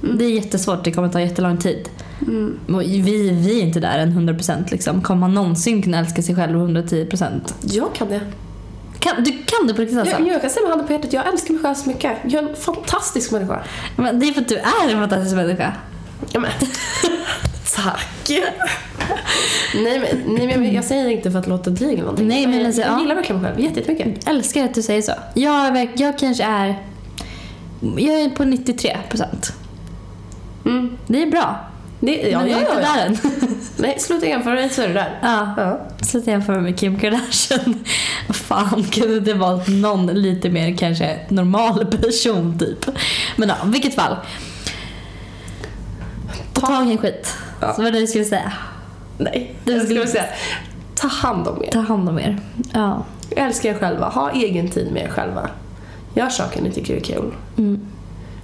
Det 0.00 0.24
är 0.24 0.30
jättesvårt, 0.30 0.84
det 0.84 0.92
kommer 0.92 1.08
ta 1.08 1.20
jättelång 1.20 1.58
tid. 1.58 1.88
Mm. 2.26 2.58
Vi, 2.66 3.30
vi 3.30 3.60
är 3.60 3.64
inte 3.64 3.80
där 3.80 3.98
än 3.98 4.28
100% 4.28 4.70
liksom. 4.70 5.02
Kommer 5.02 5.20
man 5.20 5.34
någonsin 5.34 5.82
kunna 5.82 5.98
älska 5.98 6.22
sig 6.22 6.34
själv 6.34 6.58
110%? 6.58 7.54
Jag 7.62 7.94
kan 7.94 8.08
det. 8.08 8.20
Kan, 8.98 9.24
du 9.24 9.30
kan 9.30 9.66
det 9.66 9.74
på 9.74 9.80
riktigt 9.80 9.98
alltså? 9.98 10.18
Jag, 10.18 10.28
jag 10.28 10.40
kan 10.40 10.50
säga 10.50 10.62
med 10.62 10.70
handen 10.70 10.86
på 10.86 10.92
hjärtat, 10.92 11.12
jag 11.12 11.26
älskar 11.26 11.54
mig 11.54 11.62
själv 11.62 11.74
så 11.74 11.88
mycket. 11.88 12.16
Jag 12.24 12.44
är 12.44 12.48
en 12.48 12.56
fantastisk 12.56 13.32
människa. 13.32 13.62
Men 13.96 14.20
det 14.20 14.28
är 14.28 14.32
för 14.32 14.40
att 14.40 14.48
du 14.48 14.56
är 14.56 14.90
en 14.90 14.98
fantastisk 14.98 15.36
människa. 15.36 15.72
Ja, 16.32 16.40
men. 16.40 16.50
Tack! 17.74 18.30
nej, 19.74 19.98
men, 19.98 20.34
nej 20.36 20.46
men 20.58 20.74
jag 20.74 20.84
säger 20.84 21.08
inte 21.10 21.30
för 21.30 21.38
att 21.38 21.46
låta 21.46 21.70
dryg 21.70 21.92
eller 21.92 22.02
någonting. 22.02 22.28
Nej, 22.28 22.46
men 22.46 22.58
jag, 22.58 22.66
alltså, 22.66 22.80
jag 22.80 22.90
ja. 22.92 23.00
gillar 23.00 23.14
verkligen 23.14 23.42
mig 23.42 23.50
själv 23.50 23.64
jätte- 23.64 23.80
jättemycket. 23.80 24.24
Jag 24.26 24.34
älskar 24.34 24.64
att 24.64 24.74
du 24.74 24.82
säger 24.82 25.02
så. 25.02 25.12
Jag, 25.34 25.90
jag 25.96 26.18
kanske 26.18 26.44
är... 26.44 26.82
Jag 27.96 28.20
är 28.20 28.28
på 28.30 28.44
93%. 28.44 29.52
Mm. 30.64 30.98
Det 31.06 31.22
är 31.22 31.26
bra. 31.26 31.56
Det, 32.00 32.30
ja, 32.30 32.38
men 32.38 32.50
jag 32.50 32.62
ja, 32.62 32.66
är 32.66 32.70
inte 32.70 32.82
ja, 32.82 32.94
där 32.94 33.06
än. 33.06 33.18
Nej, 33.76 33.96
sluta 33.98 34.26
jämföra 34.26 34.54
dig 34.54 34.68
så 34.68 34.82
är 34.82 34.88
du 34.88 34.94
där. 34.94 35.18
ja. 35.22 35.54
Ja. 35.56 35.80
Sluta 36.02 36.30
jämföra 36.30 36.60
med 36.60 36.78
Kim 36.78 36.98
Kardashian. 36.98 37.84
Fan, 38.30 38.84
kunde 38.84 39.20
det 39.20 39.34
valt 39.34 39.68
någon 39.68 40.06
lite 40.06 40.50
mer 40.50 40.76
kanske 40.76 41.18
normal 41.28 41.86
person 41.86 42.58
typ. 42.58 42.86
Men 43.36 43.48
ja, 43.48 43.54
vilket 43.64 43.94
fall. 43.94 44.16
Ta 46.52 46.66
tag 46.66 46.88
i 46.88 46.92
en 46.92 46.98
skit. 46.98 47.34
Ja. 47.60 47.74
Så 47.74 47.82
vad 47.82 47.92
du 47.92 48.06
skulle 48.06 48.24
säga. 48.24 48.52
Nej, 49.18 49.54
Det 49.64 49.72
jag 49.72 49.82
skulle- 49.84 50.06
säga 50.06 50.24
ta 50.94 51.08
hand 51.08 51.48
om 51.48 51.64
er. 51.64 51.70
Ta 51.72 51.80
hand 51.80 52.08
om 52.08 52.18
er. 52.18 52.38
Ja. 52.72 53.04
Älska 53.30 53.68
er 53.70 53.74
själva, 53.74 54.08
ha 54.08 54.30
egen 54.30 54.68
tid 54.68 54.92
med 54.92 55.02
er 55.02 55.08
själva. 55.08 55.50
Gör 56.14 56.28
saker 56.28 56.62
ni 56.62 56.70
tycker 56.72 56.96
är 56.96 57.00
kul. 57.00 57.34
Mm. 57.58 57.80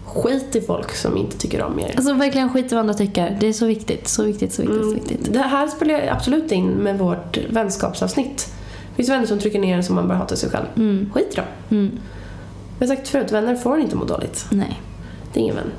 Skit 0.07 0.57
i 0.57 0.61
folk 0.61 0.95
som 0.95 1.17
inte 1.17 1.39
tycker 1.39 1.63
om 1.63 1.81
er. 1.81 1.93
Alltså 1.97 2.13
verkligen 2.15 2.51
skit 2.53 2.73
i 2.73 2.75
vad 2.75 2.81
andra 2.81 2.95
tycker. 2.95 3.37
Det 3.41 3.47
är 3.47 3.53
så 3.53 3.67
viktigt, 3.67 4.09
så 4.09 4.23
viktigt, 4.25 4.53
så 4.53 4.63
viktigt, 4.63 4.81
så 4.81 4.85
Mm, 4.91 4.95
viktigt. 4.95 5.33
Det 5.35 5.39
här 5.43 5.67
spelar 5.69 5.95
jag 5.95 6.09
absolut 6.09 6.53
in 6.53 6.67
med 6.69 6.99
vårt 6.99 7.39
vänskapsavsnitt. 7.51 8.53
Det 8.91 8.97
finns 8.97 9.09
vänner 9.09 9.27
som 9.27 9.39
trycker 9.39 9.59
ner 9.59 9.77
en 9.77 9.85
som 9.85 9.95
man 9.95 10.09
bara 10.09 10.19
hatar 10.19 10.37
sig 10.37 10.51
själv. 10.51 10.67
Mm. 10.77 11.11
Skit 11.15 11.29
i 11.33 11.37
dem. 11.37 11.45
Mm. 11.71 11.91
Jag 12.79 12.89
har 12.89 12.97
sagt 12.97 13.09
förut, 13.09 13.33
vänner 13.33 13.57
får 13.57 13.79
inte 13.81 13.97
må 13.97 14.05
dåligt. 14.05 14.47
Nej. 14.51 14.81
Det 15.33 15.41
är 15.41 15.43
ingen 15.43 15.57
vän. 15.57 15.71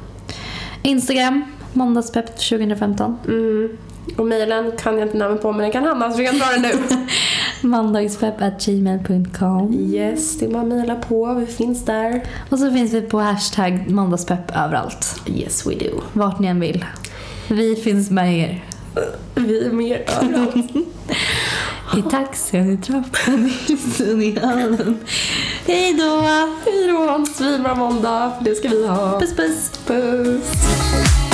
Instagram, 0.83 1.45
måndagspepp 1.75 2.25
2015. 2.25 3.17
Mm. 3.27 3.77
Och 4.17 4.25
mejlen 4.25 4.71
kan 4.77 4.97
jag 4.97 5.07
inte 5.07 5.17
namnet 5.17 5.41
på 5.41 5.51
men 5.51 5.61
den 5.61 5.71
kan 5.71 5.83
hamna 5.83 6.11
så 6.11 6.17
vi 6.17 6.25
kan 6.25 6.38
dra 6.38 6.45
den 6.45 6.61
nu. 6.61 6.97
Måndagspepp 7.67 8.41
at 8.41 8.65
gmail.com. 8.65 9.73
yes, 9.73 10.39
det 10.39 10.45
är 10.45 10.49
bara 10.49 10.61
att 10.61 10.67
mejla 10.67 10.95
på. 10.95 11.33
Vi 11.33 11.45
finns 11.45 11.85
där. 11.85 12.23
Och 12.49 12.59
så 12.59 12.71
finns 12.71 12.93
vi 12.93 13.01
på 13.01 13.19
hashtag 13.19 13.89
måndagspepp 13.89 14.51
överallt. 14.55 15.21
Yes 15.27 15.67
we 15.67 15.75
do. 15.75 16.01
Vart 16.13 16.39
ni 16.39 16.47
än 16.47 16.59
vill. 16.59 16.85
Vi 17.47 17.75
finns 17.75 18.11
med 18.11 18.39
er. 18.39 18.63
Vi 19.35 19.65
är 19.65 19.71
mer 19.71 20.05
överallt. 20.21 20.55
I 21.97 22.01
taxin, 22.01 22.71
i 22.71 22.77
trappan, 22.77 23.45
i 23.45 23.71
hissen, 23.71 24.21
i 24.21 24.39
hallen. 24.39 24.97
Hej 25.67 25.93
då! 25.93 26.21
Hej 26.65 26.88
då, 26.88 27.25
svinbra 27.25 27.75
måndag. 27.75 28.31
Det 28.41 28.55
ska 28.55 28.69
vi 28.69 28.88
ha. 28.88 29.19
Puss 29.19 29.35
puss! 29.35 29.79
Puss. 29.85 31.24